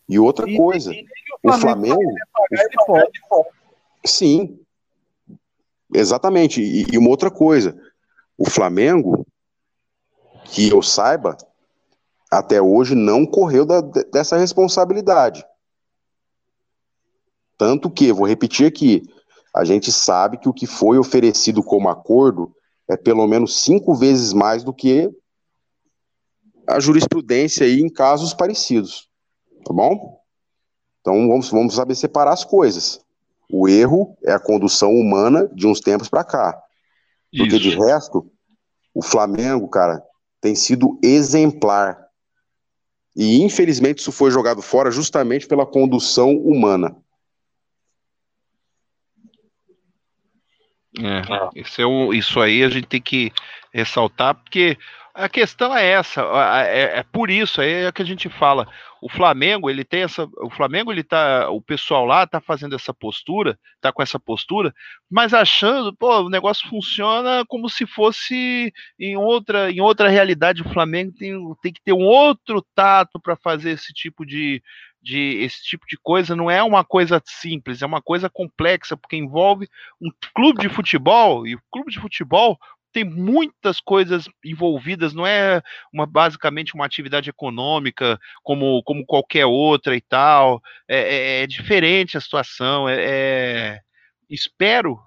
[0.07, 1.05] E outra e, coisa, e,
[1.43, 3.45] e o Flamengo, o Flamengo
[4.05, 4.59] sim,
[5.93, 6.61] exatamente.
[6.61, 7.77] E, e uma outra coisa,
[8.37, 9.27] o Flamengo
[10.45, 11.35] que eu saiba,
[12.31, 15.45] até hoje não correu da, dessa responsabilidade.
[17.57, 19.03] Tanto que, vou repetir aqui,
[19.55, 22.53] a gente sabe que o que foi oferecido como acordo
[22.89, 25.09] é pelo menos cinco vezes mais do que
[26.67, 29.07] a jurisprudência aí em casos parecidos.
[29.63, 30.19] Tá bom?
[30.99, 32.99] Então vamos, vamos saber separar as coisas.
[33.49, 36.61] O erro é a condução humana de uns tempos para cá.
[37.31, 37.59] Porque Isso.
[37.59, 38.29] de resto,
[38.93, 40.03] o Flamengo, cara,
[40.41, 41.97] tem sido exemplar.
[43.15, 46.93] E infelizmente isso foi jogado fora justamente pela condução humana.
[50.99, 53.31] É, isso, é isso aí a gente tem que
[53.73, 54.77] ressaltar, porque
[55.15, 56.21] a questão é essa,
[56.67, 58.67] é, é, por isso é que a gente fala.
[59.01, 62.93] O Flamengo, ele tem essa, o Flamengo, ele tá, o pessoal lá tá fazendo essa
[62.93, 64.73] postura, tá com essa postura,
[65.09, 70.63] mas achando, pô, o negócio funciona como se fosse em outra, em outra realidade.
[70.63, 74.61] O Flamengo tem, tem que ter um outro tato para fazer esse tipo de,
[75.05, 79.15] de esse tipo de coisa não é uma coisa simples, é uma coisa complexa, porque
[79.15, 79.69] envolve
[80.01, 82.57] um clube de futebol, e o clube de futebol
[82.91, 85.61] tem muitas coisas envolvidas, não é
[85.93, 90.61] uma basicamente uma atividade econômica como, como qualquer outra e tal.
[90.87, 92.87] É, é, é diferente a situação.
[92.89, 93.81] É, é,
[94.29, 94.97] espero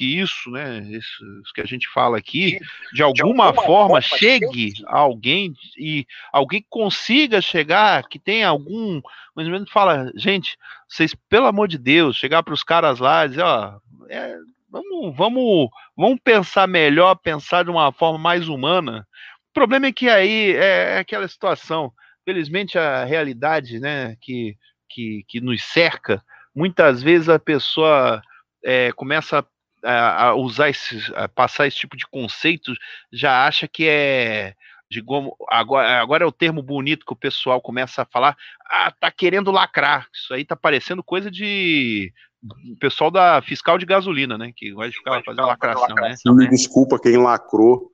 [0.00, 2.58] que isso, né, isso, isso, que a gente fala aqui,
[2.90, 8.48] de alguma, de alguma forma, forma, chegue a alguém e alguém consiga chegar, que tenha
[8.48, 9.02] algum,
[9.36, 10.56] mais ou menos fala, gente,
[10.88, 13.78] vocês, pelo amor de Deus, chegar para os caras lá e dizer, ó,
[14.08, 14.36] é,
[14.72, 19.04] Vamos, vamos, vamos pensar melhor, pensar de uma forma mais humana.
[19.50, 21.92] O problema é que aí é, é aquela situação.
[22.24, 24.56] Felizmente a realidade, né, que,
[24.88, 26.22] que, que nos cerca,
[26.54, 28.22] muitas vezes a pessoa
[28.64, 29.44] é, começa
[29.82, 32.72] a, a usar esse, a passar esse tipo de conceito,
[33.12, 34.54] já acha que é
[34.90, 38.36] digamos, agora, agora é o termo bonito que o pessoal começa a falar,
[38.68, 40.08] ah, tá querendo lacrar.
[40.12, 42.12] Isso aí tá parecendo coisa de
[42.42, 44.50] o pessoal da fiscal de gasolina, né?
[44.56, 46.16] Que vai ficar fazendo lacração, né?
[46.26, 47.92] Me desculpa quem lacrou.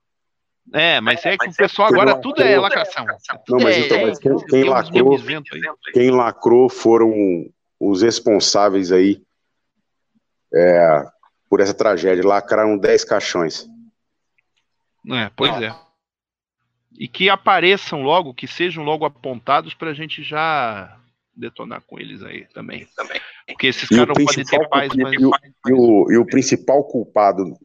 [0.72, 3.04] É, mas é, é que o pessoal agora tudo é lacração.
[3.48, 5.18] Não, mas então, mas quem, quem lacrou,
[5.92, 7.12] quem lacrou foram
[7.78, 9.20] os responsáveis aí
[10.54, 11.06] é,
[11.48, 12.26] por essa tragédia.
[12.26, 13.68] Lacraram 10 caixões.
[15.08, 15.74] É, pois é.
[16.98, 20.98] E que apareçam logo, que sejam logo apontados para a gente já
[21.36, 22.86] detonar com eles aí também.
[22.96, 23.20] também.
[23.46, 25.12] Porque esses caras não podem ter paz, mas.
[25.12, 25.30] E o,
[25.66, 27.56] e, o, e o principal culpado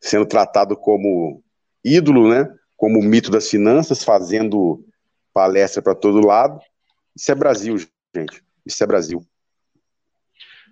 [0.00, 1.42] sendo tratado como
[1.84, 2.48] ídolo, né?
[2.76, 4.84] Como mito das finanças, fazendo
[5.32, 6.60] palestra para todo lado.
[7.14, 7.76] Isso é Brasil,
[8.14, 8.42] gente.
[8.64, 9.26] Isso é Brasil.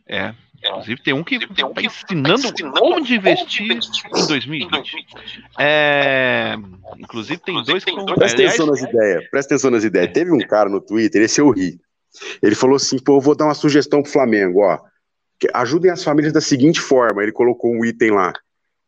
[0.06, 0.34] É.
[0.64, 2.48] Inclusive tem um que está ensinando
[2.82, 5.06] onde investir em 2020.
[5.58, 6.54] É,
[6.98, 9.28] inclusive tem dois que Presta atenção nas ideias.
[9.30, 10.12] Presta atenção nas ideias.
[10.12, 11.78] Teve um cara no Twitter, esse eu ri.
[12.42, 14.78] Ele falou assim: pô, eu vou dar uma sugestão pro Flamengo, ó.
[15.52, 17.22] Ajudem as famílias da seguinte forma.
[17.22, 18.32] Ele colocou um item lá.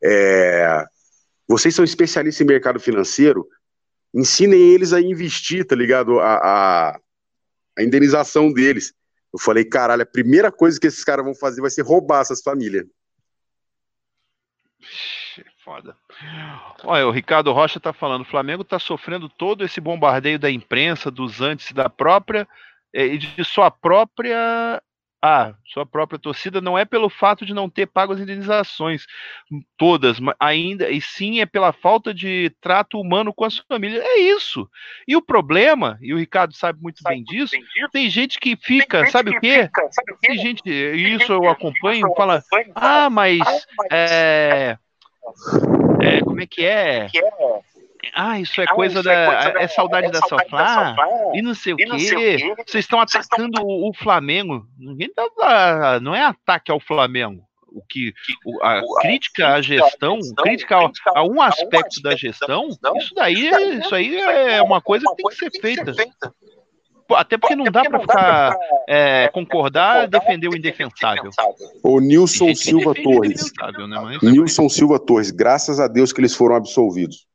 [0.03, 0.85] É,
[1.47, 3.47] vocês são especialistas em mercado financeiro,
[4.15, 6.19] ensinem eles a investir, tá ligado?
[6.21, 7.01] A, a,
[7.79, 8.95] a indenização deles.
[9.37, 12.41] Eu falei, caralho, a primeira coisa que esses caras vão fazer vai ser roubar essas
[12.41, 12.87] famílias.
[15.63, 15.95] Foda.
[16.85, 21.11] Olha, o Ricardo Rocha tá falando, o Flamengo tá sofrendo todo esse bombardeio da imprensa,
[21.11, 22.49] dos antes da própria
[22.95, 24.83] é, e de sua própria
[25.27, 29.07] ah, sua própria torcida não é pelo fato de não ter pago as indenizações
[29.77, 34.01] todas, ainda e sim é pela falta de trato humano com a sua família.
[34.01, 34.71] É isso.
[35.07, 38.57] E o problema, e o Ricardo sabe muito sabe bem disso, bem tem gente que
[38.57, 39.63] fica, gente sabe, que o quê?
[39.65, 40.29] Fica, sabe o quê?
[40.29, 42.41] Tem gente, isso eu acompanho, fala,
[42.77, 43.41] ah, mas
[43.91, 44.79] é,
[46.01, 47.09] é, como é que é?
[48.15, 50.97] Ah, isso é ah, coisa, isso da, é, coisa da, é saudade é da Soflá
[51.35, 52.55] e não sei o quê.
[52.67, 54.67] Vocês estão atacando o, o Flamengo.
[54.79, 57.43] Ninguém tá, não é ataque ao Flamengo.
[57.69, 58.15] O que
[58.63, 64.17] a crítica à gestão, crítica a, a um aspecto da gestão, isso daí, isso aí
[64.17, 65.95] é uma coisa que tem que ser feita.
[67.15, 68.57] Até porque não dá para ficar
[68.89, 71.31] é, concordar, defender o indefensável.
[71.83, 73.53] O Nilson Silva Torres.
[73.89, 74.19] Né?
[74.23, 77.27] Nilson Silva Torres, graças a Deus que eles foram absolvidos.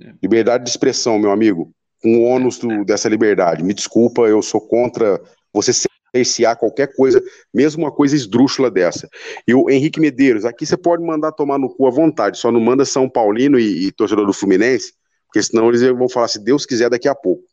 [0.00, 0.14] É.
[0.22, 1.72] Liberdade de expressão, meu amigo,
[2.02, 3.62] com o ônus do, dessa liberdade.
[3.62, 5.20] Me desculpa, eu sou contra
[5.52, 5.72] você
[6.14, 7.22] cercear qualquer coisa,
[7.52, 9.08] mesmo uma coisa esdrúxula dessa.
[9.46, 12.60] E o Henrique Medeiros, aqui você pode mandar tomar no cu à vontade, só não
[12.60, 14.92] manda São Paulino e, e torcedor do Fluminense,
[15.26, 17.44] porque senão eles vão falar, se Deus quiser, daqui a pouco.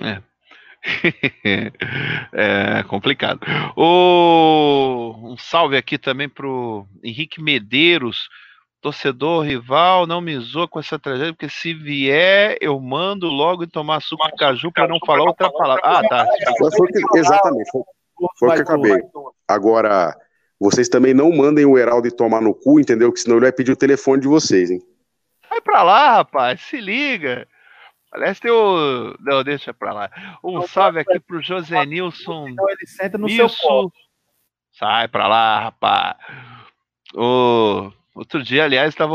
[0.00, 0.22] É.
[2.32, 3.40] é complicado.
[3.76, 5.32] O...
[5.32, 8.28] Um salve aqui também pro Henrique Medeiros
[8.80, 14.00] torcedor rival não me zoa com essa tragédia, porque se vier, eu mando logo tomar
[14.00, 15.82] suco de caju para não falar outra palavra.
[15.84, 16.26] Ah, tá.
[16.76, 17.82] Foi que, exatamente, foi,
[18.38, 18.96] foi o que acabei.
[19.46, 20.16] Agora,
[20.58, 23.12] vocês também não mandem o Heraldo tomar no cu, entendeu?
[23.12, 24.80] Que senão ele vai pedir o telefone de vocês, hein?
[25.48, 27.46] Vai pra lá, rapaz, se liga.
[28.12, 29.14] Aliás, tem o.
[29.20, 30.10] Não, deixa pra lá.
[30.42, 32.48] Um salve aqui pro José Nilson.
[32.48, 33.48] Ele senta no Isso.
[33.56, 33.92] seu
[34.72, 36.16] Sai pra lá, rapaz.
[37.14, 37.92] O...
[38.14, 39.14] Outro dia, aliás, estava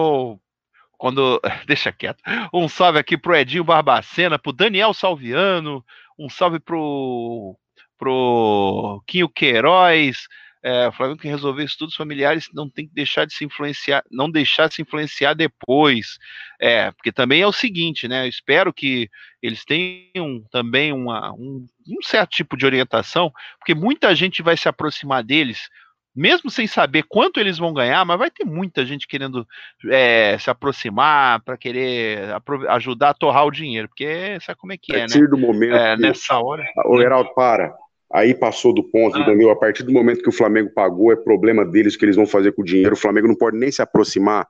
[0.98, 1.42] quando.
[1.68, 2.22] Deixa quieto.
[2.54, 5.84] Um salve aqui pro Edinho Barbacena, pro Daniel Salviano,
[6.18, 7.58] um salve pro,
[7.98, 10.28] pro Quinho Queiroz.
[10.68, 14.68] É, Flamengo que resolver estudos familiares não tem que deixar de se influenciar, não deixar
[14.68, 16.18] de se influenciar depois.
[16.60, 18.26] É, porque também é o seguinte, né?
[18.26, 19.08] Eu espero que
[19.44, 24.68] eles tenham também uma, um, um certo tipo de orientação, porque muita gente vai se
[24.68, 25.70] aproximar deles
[26.16, 29.46] mesmo sem saber quanto eles vão ganhar, mas vai ter muita gente querendo
[29.90, 32.30] é, se aproximar para querer
[32.70, 35.04] ajudar a torrar o dinheiro, porque sabe como é que é, né?
[35.04, 35.76] A partir do momento.
[35.76, 36.64] É, nessa hora.
[36.86, 37.76] O Heraldo, para.
[38.14, 39.22] Aí passou do ponto, ah.
[39.22, 39.50] entendeu?
[39.50, 42.26] A partir do momento que o Flamengo pagou, é problema deles o que eles vão
[42.26, 42.94] fazer com o dinheiro.
[42.94, 44.48] O Flamengo não pode nem se aproximar,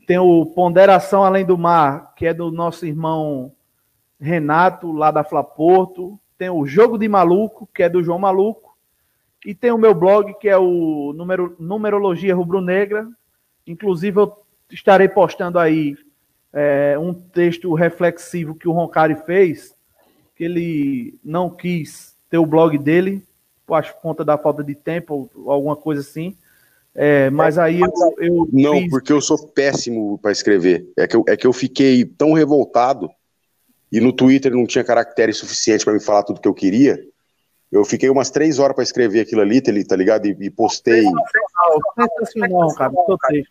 [0.05, 3.51] tem o Ponderação Além do Mar, que é do nosso irmão
[4.19, 6.19] Renato, lá da Flaporto.
[6.37, 8.75] Tem o Jogo de Maluco, que é do João Maluco.
[9.45, 13.07] E tem o meu blog, que é o Numero, Numerologia Rubro-Negra.
[13.65, 14.37] Inclusive, eu
[14.69, 15.97] estarei postando aí
[16.53, 19.75] é, um texto reflexivo que o Roncari fez,
[20.35, 23.25] que ele não quis ter o blog dele,
[23.65, 26.35] por conta da falta de tempo ou alguma coisa assim.
[26.93, 28.89] É, mas aí eu, eu Não, fiz...
[28.89, 30.91] porque eu sou péssimo para escrever.
[30.97, 33.09] É que, eu, é que eu fiquei tão revoltado
[33.91, 36.99] e no Twitter não tinha caractere suficiente para me falar tudo que eu queria.
[37.71, 40.25] Eu fiquei umas três horas para escrever aquilo ali, tá ligado?
[40.25, 41.05] E, e postei.
[41.95, 42.91] Sensacional, cara.
[42.91, 43.45] Postei.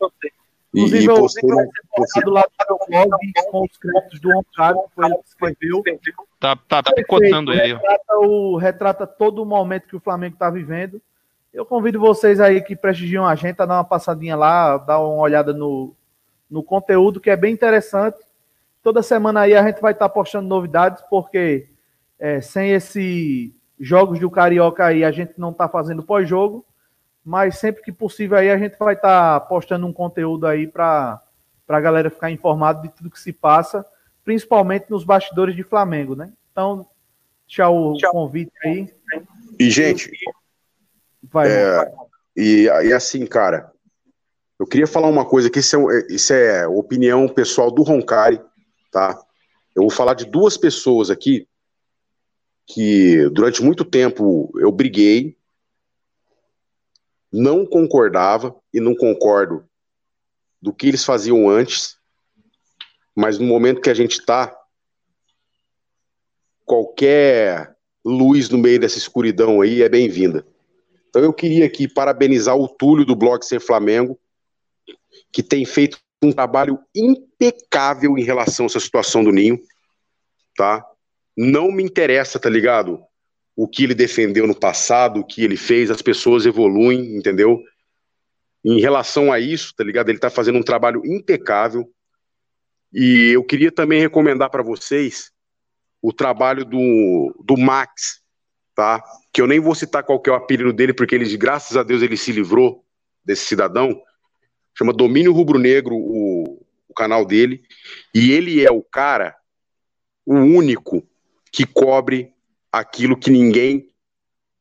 [0.73, 1.51] Inclusive, e, eu postei,
[1.97, 2.23] postei...
[2.23, 5.83] do lado do meu blog com os créditos do Oncaro, que foi ele que escreveu.
[6.39, 7.73] Tá, tá picotando aí.
[7.73, 11.03] Retrata, o, retrata todo o momento que o Flamengo está vivendo.
[11.53, 15.21] Eu convido vocês aí que prestigiam a gente a dar uma passadinha lá, dar uma
[15.21, 15.95] olhada no,
[16.49, 18.19] no conteúdo, que é bem interessante.
[18.83, 21.69] Toda semana aí a gente vai estar postando novidades, porque
[22.19, 26.65] é, sem esses jogos do Carioca aí a gente não está fazendo pós-jogo,
[27.25, 31.21] mas sempre que possível aí a gente vai estar postando um conteúdo aí para
[31.69, 33.85] a galera ficar informado de tudo que se passa,
[34.25, 36.33] principalmente nos bastidores de Flamengo, né?
[36.53, 36.87] Então,
[37.47, 38.93] tchau o convite aí.
[39.59, 40.11] E, gente,
[41.33, 41.93] Vai, é,
[42.37, 43.73] e, e assim, cara,
[44.59, 48.41] eu queria falar uma coisa que isso é, isso é opinião pessoal do Roncari,
[48.91, 49.19] tá?
[49.75, 51.49] Eu vou falar de duas pessoas aqui
[52.67, 55.37] que durante muito tempo eu briguei,
[57.33, 59.65] não concordava e não concordo
[60.61, 61.97] do que eles faziam antes,
[63.15, 64.57] mas no momento que a gente está,
[66.65, 70.47] qualquer luz no meio dessa escuridão aí é bem-vinda.
[71.11, 74.19] Então eu queria aqui parabenizar o Túlio do blog Ser Flamengo,
[75.33, 79.59] que tem feito um trabalho impecável em relação a essa situação do Ninho,
[80.57, 80.87] tá?
[81.37, 83.03] Não me interessa, tá ligado?
[83.57, 87.61] O que ele defendeu no passado, o que ele fez, as pessoas evoluem, entendeu?
[88.65, 90.11] Em relação a isso, tá ligado?
[90.11, 91.91] Ele tá fazendo um trabalho impecável.
[92.93, 95.33] E eu queria também recomendar para vocês
[96.01, 98.20] o trabalho do, do Max,
[98.81, 99.05] tá?
[99.31, 102.01] Que eu nem vou citar qual é o apelido dele, porque ele, graças a Deus,
[102.01, 102.83] ele se livrou
[103.23, 104.01] desse cidadão.
[104.75, 107.63] Chama Domínio Rubro Negro, o, o canal dele.
[108.15, 109.37] E ele é o cara,
[110.25, 111.07] o único
[111.53, 112.33] que cobre
[112.73, 113.87] aquilo que ninguém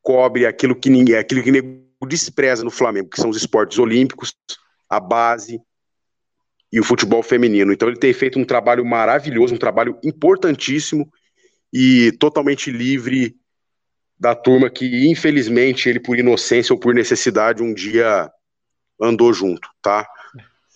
[0.02, 4.36] cobre, aquilo que ninguém, aquilo que ninguém despreza no Flamengo, que são os esportes olímpicos,
[4.90, 5.62] a base,
[6.74, 7.72] e o futebol feminino.
[7.72, 11.10] Então ele tem feito um trabalho maravilhoso, um trabalho importantíssimo
[11.72, 13.39] e totalmente livre
[14.20, 18.30] da turma que, infelizmente, ele por inocência ou por necessidade um dia
[19.02, 20.06] andou junto, tá?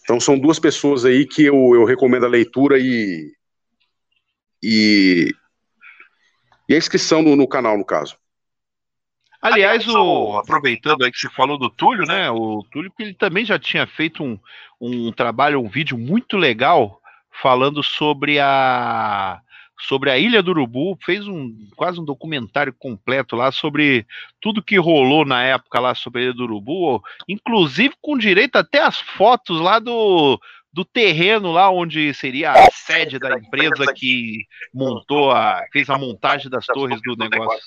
[0.04, 3.34] Então são duas pessoas aí que eu, eu recomendo a leitura e,
[4.62, 5.34] e,
[6.70, 8.18] e a inscrição no, no canal, no caso.
[9.41, 12.32] Aliás, o, aproveitando aí que você falou do Túlio, né?
[12.32, 14.39] O Túlio, ele também já tinha feito um,
[14.80, 17.02] um trabalho, um vídeo muito legal
[17.41, 19.41] falando sobre a
[19.80, 24.06] sobre a Ilha do Urubu, fez um quase um documentário completo lá sobre
[24.40, 28.82] tudo que rolou na época lá sobre a Ilha do Urubu, inclusive com direito até
[28.82, 30.40] as fotos lá do,
[30.72, 36.50] do terreno lá onde seria a sede da empresa que montou a fez a montagem
[36.50, 37.62] das torres do negócio.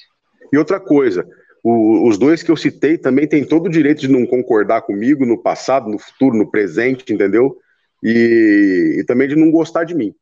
[0.52, 1.26] E outra coisa,
[1.62, 5.26] o, os dois que eu citei também têm todo o direito de não concordar comigo
[5.26, 7.56] no passado, no futuro, no presente, entendeu?
[8.02, 10.14] E, e também de não gostar de mim.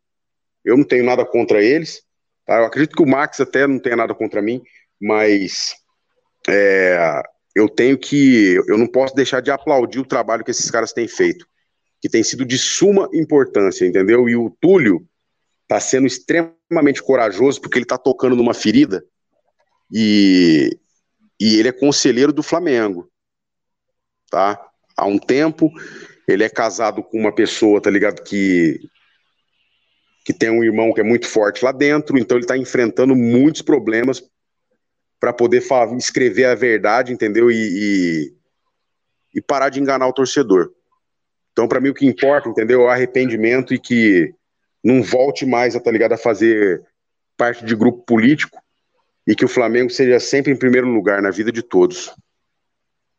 [0.64, 2.02] Eu não tenho nada contra eles.
[2.46, 2.58] Tá?
[2.58, 4.62] Eu acredito que o Max até não tenha nada contra mim,
[5.00, 5.74] mas
[6.48, 7.22] é,
[7.54, 8.54] eu tenho que.
[8.66, 11.46] Eu não posso deixar de aplaudir o trabalho que esses caras têm feito,
[12.00, 14.28] que tem sido de suma importância, entendeu?
[14.28, 15.06] E o Túlio
[15.62, 19.04] está sendo extremamente corajoso porque ele está tocando numa ferida
[19.90, 20.78] e,
[21.40, 23.10] e ele é conselheiro do Flamengo,
[24.30, 24.60] tá?
[24.96, 25.70] Há um tempo,
[26.28, 28.80] ele é casado com uma pessoa, tá ligado, que
[30.24, 33.60] que tem um irmão que é muito forte lá dentro, então ele está enfrentando muitos
[33.60, 34.22] problemas
[35.20, 35.62] para poder
[35.96, 37.50] escrever a verdade, entendeu?
[37.50, 38.34] E, e,
[39.34, 40.70] e, parar de enganar o torcedor.
[41.52, 42.82] Então, para mim, o que importa, entendeu?
[42.82, 44.34] É o arrependimento e que
[44.82, 46.82] não volte mais tá ligado, a fazer
[47.36, 48.58] parte de grupo político
[49.26, 52.14] e que o Flamengo seja sempre em primeiro lugar na vida de todos.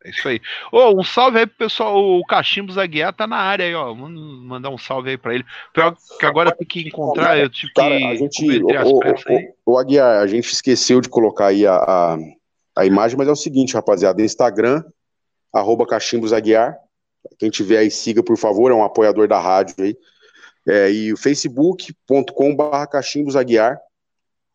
[0.06, 0.40] É isso aí.
[0.72, 1.98] Ô, oh, um salve aí pro pessoal.
[1.98, 3.88] O Cachimbos Aguiar tá na área aí, ó.
[3.88, 5.44] Vamos mandar um salve aí pra ele.
[5.74, 8.04] Pior que agora tem que encontrar, eu tive Cara, que.
[8.06, 12.18] A gente, o, o, o, Aguiar, a gente esqueceu de colocar aí a, a,
[12.78, 14.84] a, imagem, mas é o seguinte, rapaziada: Instagram,
[15.52, 16.78] arroba Cachimbos Aguiar.
[17.40, 19.98] Quem tiver aí, siga, por favor, é um apoiador da rádio aí.
[20.68, 23.80] É, e o facebook.com.br Cachimbos Aguiar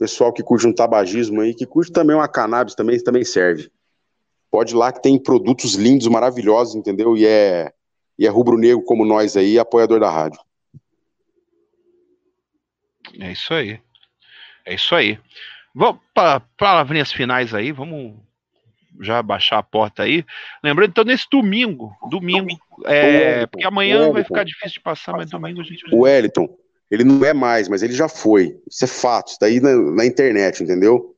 [0.01, 3.71] pessoal que curte um tabagismo aí, que curte também uma cannabis, também, também serve.
[4.51, 7.17] Pode ir lá que tem produtos lindos, maravilhosos, entendeu?
[7.17, 7.73] E é,
[8.19, 10.41] e é rubro-negro como nós aí, apoiador da rádio.
[13.19, 13.81] É isso aí.
[14.67, 15.19] É isso aí.
[15.75, 18.15] Vamos para palavrinhas finais aí, vamos
[19.01, 20.25] já baixar a porta aí.
[20.63, 25.61] Lembrando, então, nesse domingo, domingo, é, porque amanhã vai ficar difícil de passar, mas domingo
[25.61, 25.95] a gente vai.
[25.95, 26.49] O Wellington,
[26.91, 28.59] ele não é mais, mas ele já foi.
[28.69, 31.17] Isso é fato, isso daí na, na internet, entendeu?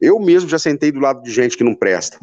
[0.00, 2.18] Eu mesmo já sentei do lado de gente que não presta.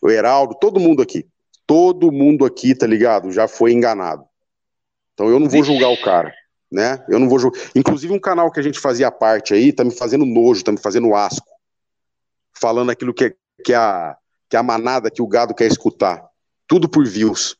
[0.00, 1.26] O Heraldo, todo mundo aqui.
[1.66, 3.30] Todo mundo aqui, tá ligado?
[3.30, 4.24] Já foi enganado.
[5.14, 6.32] Então eu não vou julgar o cara,
[6.70, 7.04] né?
[7.08, 7.60] Eu não vou julgar.
[7.74, 10.78] Inclusive um canal que a gente fazia parte aí, tá me fazendo nojo, tá me
[10.78, 11.46] fazendo asco.
[12.52, 14.16] Falando aquilo que que a,
[14.48, 16.24] que a manada que o gado quer escutar.
[16.66, 17.56] Tudo por views.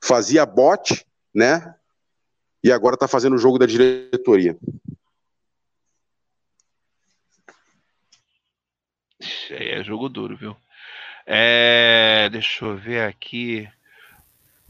[0.00, 1.04] Fazia bot,
[1.34, 1.74] né?
[2.62, 4.56] e agora está fazendo o jogo da diretoria.
[9.50, 10.56] É jogo duro, viu?
[11.26, 13.68] É, deixa eu ver aqui.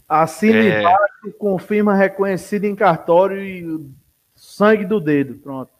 [0.09, 0.81] Assine é...
[0.81, 3.91] embaixo, confirma reconhecido em cartório e
[4.35, 5.35] sangue do dedo.
[5.37, 5.71] Pronto.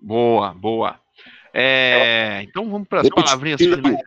[0.00, 0.98] Boa, boa.
[1.52, 3.98] É, então vamos para as palavrinhas finais.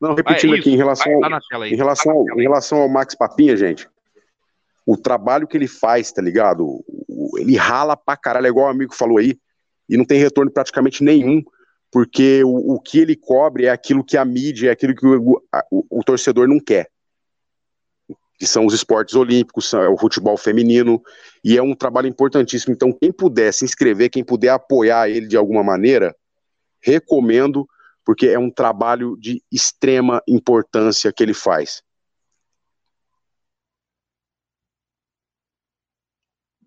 [0.00, 3.88] Não, repetindo aqui, em relação, tá em, relação, em relação ao Max Papinha, gente,
[4.86, 6.84] o trabalho que ele faz, tá ligado?
[7.38, 9.36] Ele rala pra caralho, é igual o amigo falou aí,
[9.88, 11.42] e não tem retorno praticamente nenhum,
[11.90, 15.42] porque o, o que ele cobre é aquilo que a mídia, é aquilo que o,
[15.70, 16.88] o, o torcedor não quer.
[18.38, 21.02] Que são os esportes olímpicos, é o futebol feminino,
[21.44, 22.72] e é um trabalho importantíssimo.
[22.72, 26.14] Então, quem puder se inscrever, quem puder apoiar ele de alguma maneira,
[26.80, 27.68] recomendo,
[28.04, 31.82] porque é um trabalho de extrema importância que ele faz.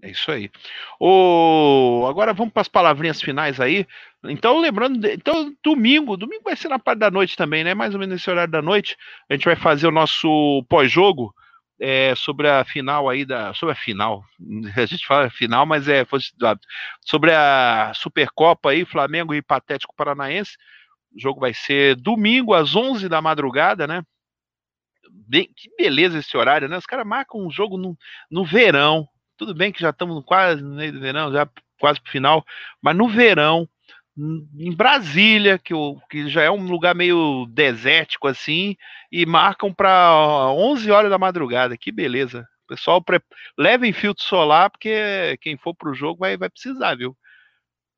[0.03, 0.51] É isso aí.
[0.99, 2.05] O...
[2.09, 3.87] Agora vamos para as palavrinhas finais aí.
[4.25, 7.73] Então, lembrando, então, domingo, domingo vai ser na parte da noite também, né?
[7.73, 8.97] Mais ou menos nesse horário da noite.
[9.29, 11.33] A gente vai fazer o nosso pós-jogo
[11.79, 13.53] é, sobre a final aí da.
[13.53, 14.25] Sobre a final.
[14.75, 16.05] A gente fala final, mas é
[16.99, 20.57] sobre a Supercopa aí, Flamengo e Patético Paranaense.
[21.15, 24.03] O jogo vai ser domingo às 11 da madrugada, né?
[25.09, 26.77] Bem, que beleza esse horário, né?
[26.77, 27.97] Os caras marcam um jogo no,
[28.29, 29.07] no verão,
[29.43, 31.47] tudo bem que já estamos quase no meio do verão, já
[31.77, 32.45] quase pro final,
[32.81, 33.67] mas no verão,
[34.17, 38.77] em Brasília, que, o, que já é um lugar meio desértico assim,
[39.11, 41.75] e marcam para 11 horas da madrugada.
[41.75, 42.47] Que beleza.
[42.67, 43.19] Pessoal, pre...
[43.57, 47.17] levem filtro solar, porque quem for pro jogo vai, vai precisar, viu?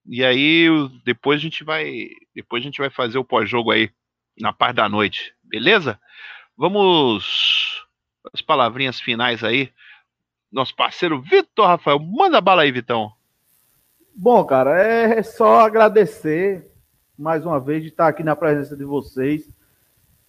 [0.07, 0.67] E aí,
[1.03, 3.91] depois a gente vai, depois a gente vai fazer o pós-jogo aí
[4.39, 5.99] na parte da noite, beleza?
[6.57, 7.85] Vamos
[8.33, 9.71] as palavrinhas finais aí.
[10.51, 13.11] Nosso parceiro Vitor Rafael, manda bala aí, Vitão.
[14.15, 16.71] Bom, cara, é só agradecer
[17.17, 19.49] mais uma vez de estar aqui na presença de vocês.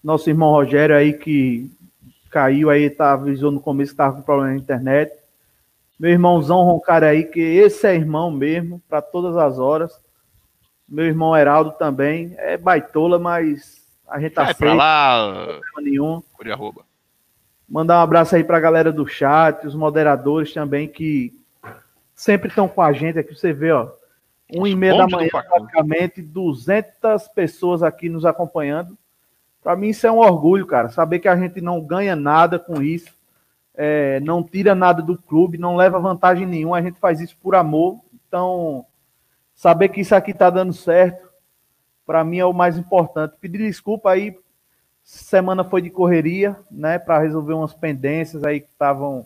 [0.02, 1.70] Nosso irmão Rogério aí que
[2.30, 5.12] caiu aí, tá, avisou no começo que estava com problema na internet.
[5.98, 9.98] Meu irmãozão Roncário aí, que esse é irmão mesmo, para todas as horas.
[10.88, 12.34] Meu irmão Heraldo também.
[12.36, 16.22] É baitola, mas a gente tá Vai pra lá, nenhum.
[16.36, 16.84] por arroba.
[17.68, 21.32] Mandar um abraço aí pra galera do chat, os moderadores também que
[22.14, 23.34] sempre estão com a gente aqui.
[23.34, 23.88] Você vê, ó,
[24.54, 28.96] um e meia da manhã, praticamente 200 pessoas aqui nos acompanhando.
[29.62, 32.80] Para mim isso é um orgulho, cara, saber que a gente não ganha nada com
[32.80, 33.10] isso,
[33.74, 37.56] é, não tira nada do clube, não leva vantagem nenhuma, a gente faz isso por
[37.56, 38.00] amor.
[38.28, 38.86] Então,
[39.56, 41.28] saber que isso aqui tá dando certo,
[42.06, 43.34] para mim é o mais importante.
[43.40, 44.38] Pedir desculpa aí,
[45.06, 49.24] semana foi de correria, né, para resolver umas pendências aí que estavam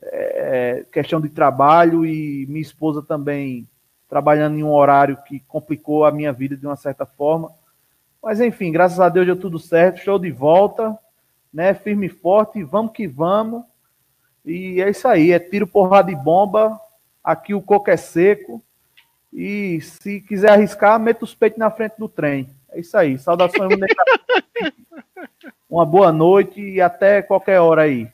[0.00, 3.68] é, questão de trabalho e minha esposa também
[4.08, 7.50] trabalhando em um horário que complicou a minha vida de uma certa forma.
[8.22, 10.96] Mas enfim, graças a Deus deu tudo certo, show de volta,
[11.52, 11.74] né?
[11.74, 13.64] Firme e forte, vamos que vamos.
[14.44, 16.78] E é isso aí, é tiro, porrada e bomba.
[17.24, 18.62] Aqui o coco é seco.
[19.32, 22.48] E se quiser arriscar, meta os peitos na frente do trem.
[22.72, 23.18] É isso aí.
[23.18, 23.78] Saudações.
[25.68, 28.08] Uma boa noite e até qualquer hora aí.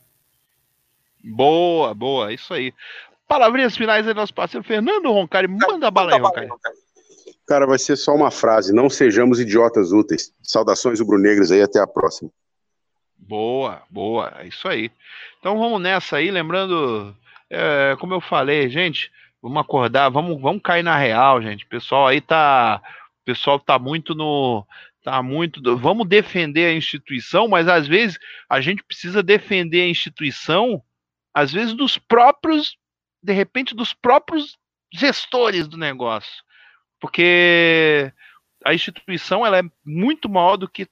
[1.22, 2.72] Boa, boa, isso aí.
[3.26, 5.48] Palavrinhas finais aí, nosso parceiro Fernando Roncari.
[5.48, 6.48] Manda bala aí, Roncari.
[7.46, 8.74] Cara, vai ser só uma frase.
[8.74, 10.32] Não sejamos idiotas úteis.
[10.42, 12.30] Saudações rubro-negras aí, até a próxima.
[13.18, 14.90] Boa, boa, é isso aí.
[15.38, 17.14] Então vamos nessa aí, lembrando,
[17.50, 19.10] é, como eu falei, gente,
[19.42, 21.64] vamos acordar, vamos, vamos cair na real, gente.
[21.64, 22.80] O pessoal aí tá,
[23.28, 24.66] pessoal tá muito no,
[25.02, 28.18] tá muito, vamos defender a instituição, mas às vezes
[28.48, 30.82] a gente precisa defender a instituição
[31.34, 32.78] às vezes dos próprios,
[33.22, 34.56] de repente, dos próprios
[34.90, 36.42] gestores do negócio.
[36.98, 38.10] Porque
[38.64, 40.88] a instituição ela é muito maior do que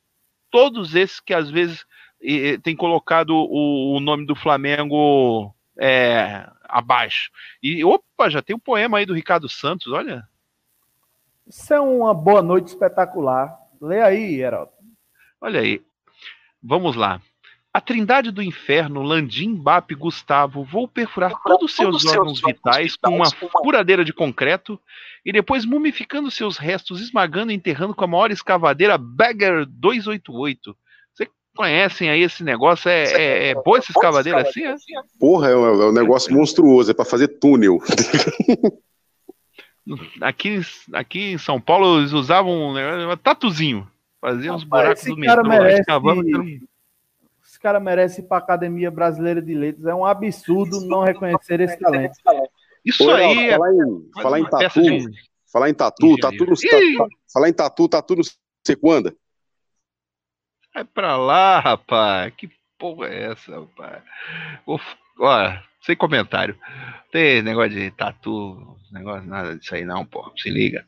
[0.51, 1.87] todos esses que às vezes
[2.21, 7.31] e, têm colocado o, o, nome do Flamengo é, abaixo.
[7.63, 10.23] E opa, já tem um poema aí do Ricardo Santos, olha.
[11.47, 13.57] Isso é uma boa noite espetacular.
[13.81, 14.73] Lê aí, Heraldo.
[15.41, 15.81] Olha aí.
[16.63, 17.21] Vamos lá.
[17.73, 22.97] A trindade do inferno, Landim, Bap e Gustavo, vou perfurar todos os seus órgãos vitais
[22.97, 24.81] com uma furadeira de concreto
[25.25, 30.75] e depois mumificando seus restos, esmagando e enterrando com a maior escavadeira Bagger 288.
[31.13, 32.89] Vocês conhecem aí esse negócio?
[32.89, 34.65] É, é, é boa essa escavadeira assim?
[34.65, 34.75] É?
[35.21, 37.79] Porra, é um, é um negócio monstruoso, é para fazer túnel.
[40.21, 40.61] aqui,
[40.93, 43.89] aqui em São Paulo eles usavam um, um tatuzinho.
[44.21, 45.83] Faziam uns buracos do metrô, merece...
[47.45, 49.87] esse cara merece ir para a Academia Brasileira de Letras.
[49.87, 52.15] É um absurdo não reconhecer esse talento.
[52.85, 53.51] Isso aí.
[53.51, 55.11] Falar em, falar em tatu, de...
[55.53, 56.57] falar em tatu, tatu no,
[57.33, 58.23] falar em tatu, tatu no
[58.67, 59.15] sequanda.
[60.75, 62.33] Vai pra lá, rapaz.
[62.37, 64.03] Que porra é essa, rapaz?
[64.67, 64.79] Ó,
[65.87, 66.59] sem comentário.
[67.13, 70.31] Tem negócio de tatu, negócio nada disso aí não, pô.
[70.37, 70.85] Se liga.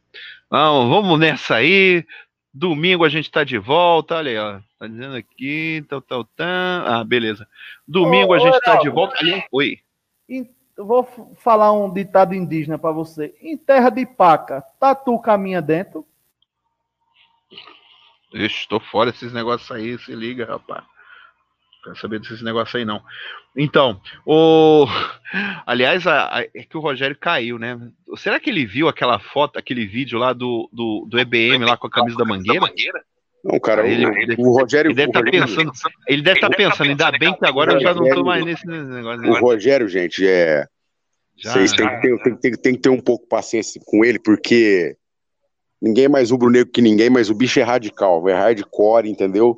[0.51, 2.05] Vamos, vamos nessa aí.
[2.53, 4.61] Domingo a gente tá de volta, olha aí, ó.
[4.79, 6.47] Tá dizendo aqui, tal, tal, tal.
[6.47, 7.47] Ah, beleza.
[7.87, 9.17] Domingo ô, a gente ô, tá de volta.
[9.53, 9.79] Oi.
[10.29, 13.35] Eu vou falar um ditado indígena para você.
[13.41, 16.05] Em terra de paca, tatu caminha dentro?
[18.33, 20.85] Estou fora desses negócios aí, se liga, rapaz.
[21.83, 23.03] Quero saber desses negócios aí, não.
[23.57, 24.87] Então, o.
[25.67, 27.79] Aliás, a, a, é que o Rogério caiu, né?
[28.17, 31.87] Será que ele viu aquela foto, aquele vídeo lá do, do, do EBM lá com
[31.87, 32.67] a camisa da mangueira?
[33.45, 34.89] Não, cara, ele, o, ele, o Rogério.
[34.91, 35.73] Ele deve estar tá pensando,
[36.09, 38.67] ele deve estar tá pensando, ainda bem que agora eu já não estou mais nesse
[38.67, 39.31] negócio.
[39.31, 40.67] O Rogério, gente, é.
[41.37, 44.05] Já, vocês têm que, ter, tem, tem, tem que ter um pouco de paciência com
[44.05, 44.97] ele, porque
[45.81, 49.57] ninguém é mais rubro-negro que ninguém, mas o bicho é radical, é hardcore, entendeu?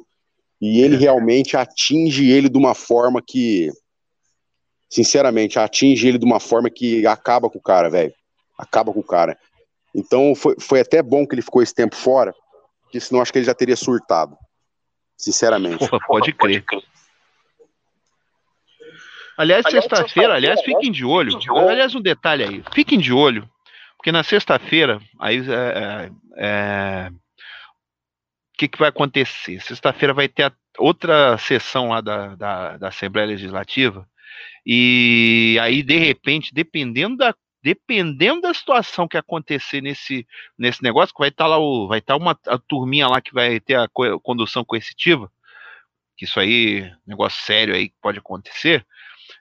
[0.60, 3.70] E ele realmente atinge ele de uma forma que,
[4.90, 8.12] sinceramente, atinge ele de uma forma que acaba com o cara, velho.
[8.58, 9.38] Acaba com o cara.
[9.94, 12.34] Então foi, foi até bom que ele ficou esse tempo fora,
[12.82, 14.36] porque senão acho que ele já teria surtado.
[15.16, 15.78] Sinceramente.
[15.78, 16.64] Porra, pode crer.
[19.36, 21.38] Aliás, sexta-feira, aliás, fiquem de olho.
[21.56, 22.62] Aliás, um detalhe aí.
[22.74, 23.48] Fiquem de olho.
[23.96, 27.10] Porque na sexta-feira, aí é, é, é
[28.60, 29.58] que, que vai acontecer?
[29.62, 34.06] Sexta-feira vai ter a, outra sessão lá da, da, da Assembleia Legislativa,
[34.66, 40.26] e aí, de repente, dependendo da dependendo da situação que acontecer nesse,
[40.58, 43.20] nesse negócio, que vai estar tá lá o, vai estar tá uma a turminha lá
[43.20, 45.30] que vai ter a co condução coercitiva,
[46.16, 48.86] que isso aí, negócio sério aí que pode acontecer,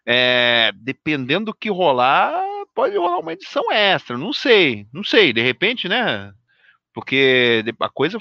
[0.05, 2.43] é, dependendo do que rolar,
[2.75, 6.33] pode rolar uma edição extra, não sei, não sei, de repente, né?
[6.93, 8.19] Porque a coisa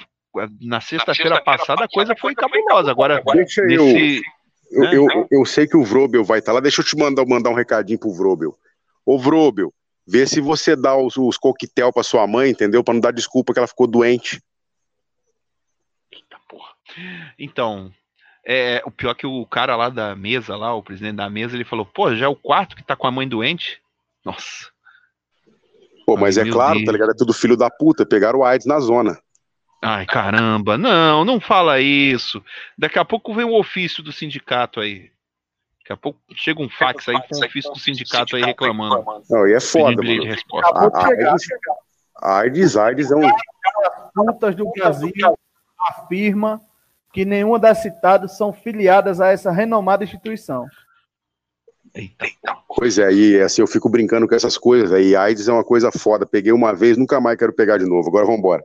[0.60, 2.90] na sexta-feira sexta passada a coisa foi cabulosa.
[2.90, 4.22] Agora, Deixa nesse,
[4.70, 6.60] eu, eu, eu, eu, sei que o Vrobel vai estar tá lá.
[6.60, 8.56] Deixa eu te mandar, mandar um recadinho pro Vrobel.
[9.05, 9.72] Ô, Vrobel,
[10.06, 12.84] vê se você dá os, os coquetel pra sua mãe, entendeu?
[12.84, 14.42] Pra não dar desculpa que ela ficou doente.
[16.12, 16.74] Eita porra.
[17.38, 17.92] Então,
[18.46, 21.55] é, o pior é que o cara lá da mesa, lá, o presidente da mesa,
[21.55, 23.80] ele falou, pô, já é o quarto que tá com a mãe doente?
[24.24, 24.70] Nossa.
[26.06, 26.86] Pô, mas Ai, é claro, Deus.
[26.86, 27.10] tá ligado?
[27.10, 29.18] É tudo filho da puta, pegaram o AIDS na zona.
[29.80, 32.42] Ai, caramba, não, não fala isso.
[32.76, 35.10] Daqui a pouco vem o ofício do sindicato aí.
[35.78, 39.05] Daqui a pouco chega um fax aí com o ofício do sindicato aí reclamando.
[39.30, 40.22] Não, e é foda, mano.
[40.64, 40.96] A,
[42.20, 43.30] a AIDS, AIDS é um.
[44.14, 45.12] Putas do Brasil
[45.88, 46.60] afirma
[47.12, 50.66] que nenhuma das citadas são filiadas a essa renomada instituição.
[51.94, 52.26] Eita.
[52.76, 55.14] Pois é, e assim, eu fico brincando com essas coisas aí.
[55.14, 56.26] AIDS é uma coisa foda.
[56.26, 58.09] Peguei uma vez, nunca mais quero pegar de novo.
[58.09, 58.64] Agora vamos embora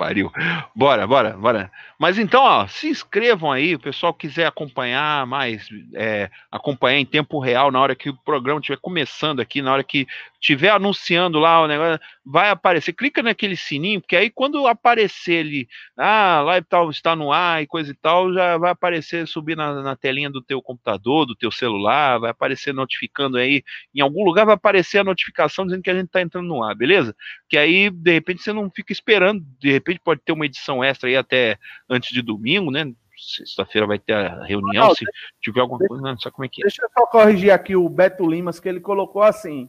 [0.00, 0.32] pariu.
[0.74, 1.70] Bora, bora, bora.
[1.98, 7.38] Mas então, ó, se inscrevam aí, o pessoal quiser acompanhar mais, é, acompanhar em tempo
[7.38, 10.06] real, na hora que o programa estiver começando aqui, na hora que
[10.40, 12.94] estiver anunciando lá o negócio, vai aparecer.
[12.94, 17.66] Clica naquele sininho, porque aí quando aparecer ali, ah, live tal está no ar e
[17.66, 21.50] coisa e tal, já vai aparecer, subir na, na telinha do teu computador, do teu
[21.50, 23.62] celular, vai aparecer notificando aí,
[23.94, 26.74] em algum lugar vai aparecer a notificação dizendo que a gente está entrando no ar,
[26.74, 27.14] beleza?
[27.48, 31.08] Que aí, de repente, você não fica esperando, de repente pode ter uma edição extra
[31.08, 31.58] aí até
[31.88, 32.90] antes de domingo, né?
[33.14, 36.48] Sexta-feira vai ter a reunião, não, se deixa, tiver alguma coisa, não sabe como é
[36.48, 36.64] que é.
[36.64, 39.68] Deixa eu só corrigir aqui o Beto Limas, que ele colocou assim,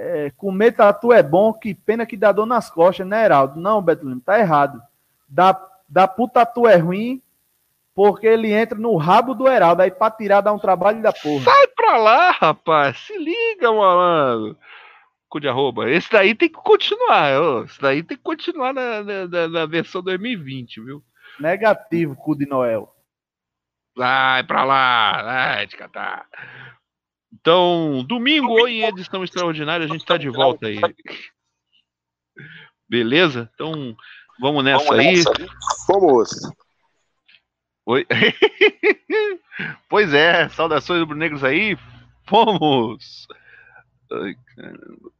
[0.00, 3.60] é, comer tatu é bom, que pena que dá dor nas costas, né, Heraldo?
[3.60, 4.80] Não, Beto Lima, tá errado.
[5.28, 5.54] Da,
[5.86, 7.22] da puta tatu é ruim,
[7.94, 11.44] porque ele entra no rabo do Heraldo, aí pra tirar dá um trabalho da porra.
[11.44, 14.56] Sai pra lá, rapaz, se liga, malandro.
[15.28, 15.88] Cu de arroba.
[15.88, 17.64] Esse daí tem que continuar, ó.
[17.64, 21.04] esse daí tem que continuar na, na, na versão 2020, viu?
[21.38, 22.92] Negativo, cu de Noel.
[23.94, 26.26] Vai pra lá, vai te catar.
[27.32, 30.80] Então, domingo em edição extraordinária, a gente está de volta aí.
[32.88, 33.48] Beleza?
[33.54, 33.96] Então,
[34.40, 35.48] vamos nessa, vamos nessa aí.
[35.88, 36.30] Vamos.
[37.86, 38.06] Oi.
[39.88, 41.78] pois é, saudações rubro-negros aí.
[42.26, 43.26] Fomos.
[44.12, 45.12] Ai, caramba.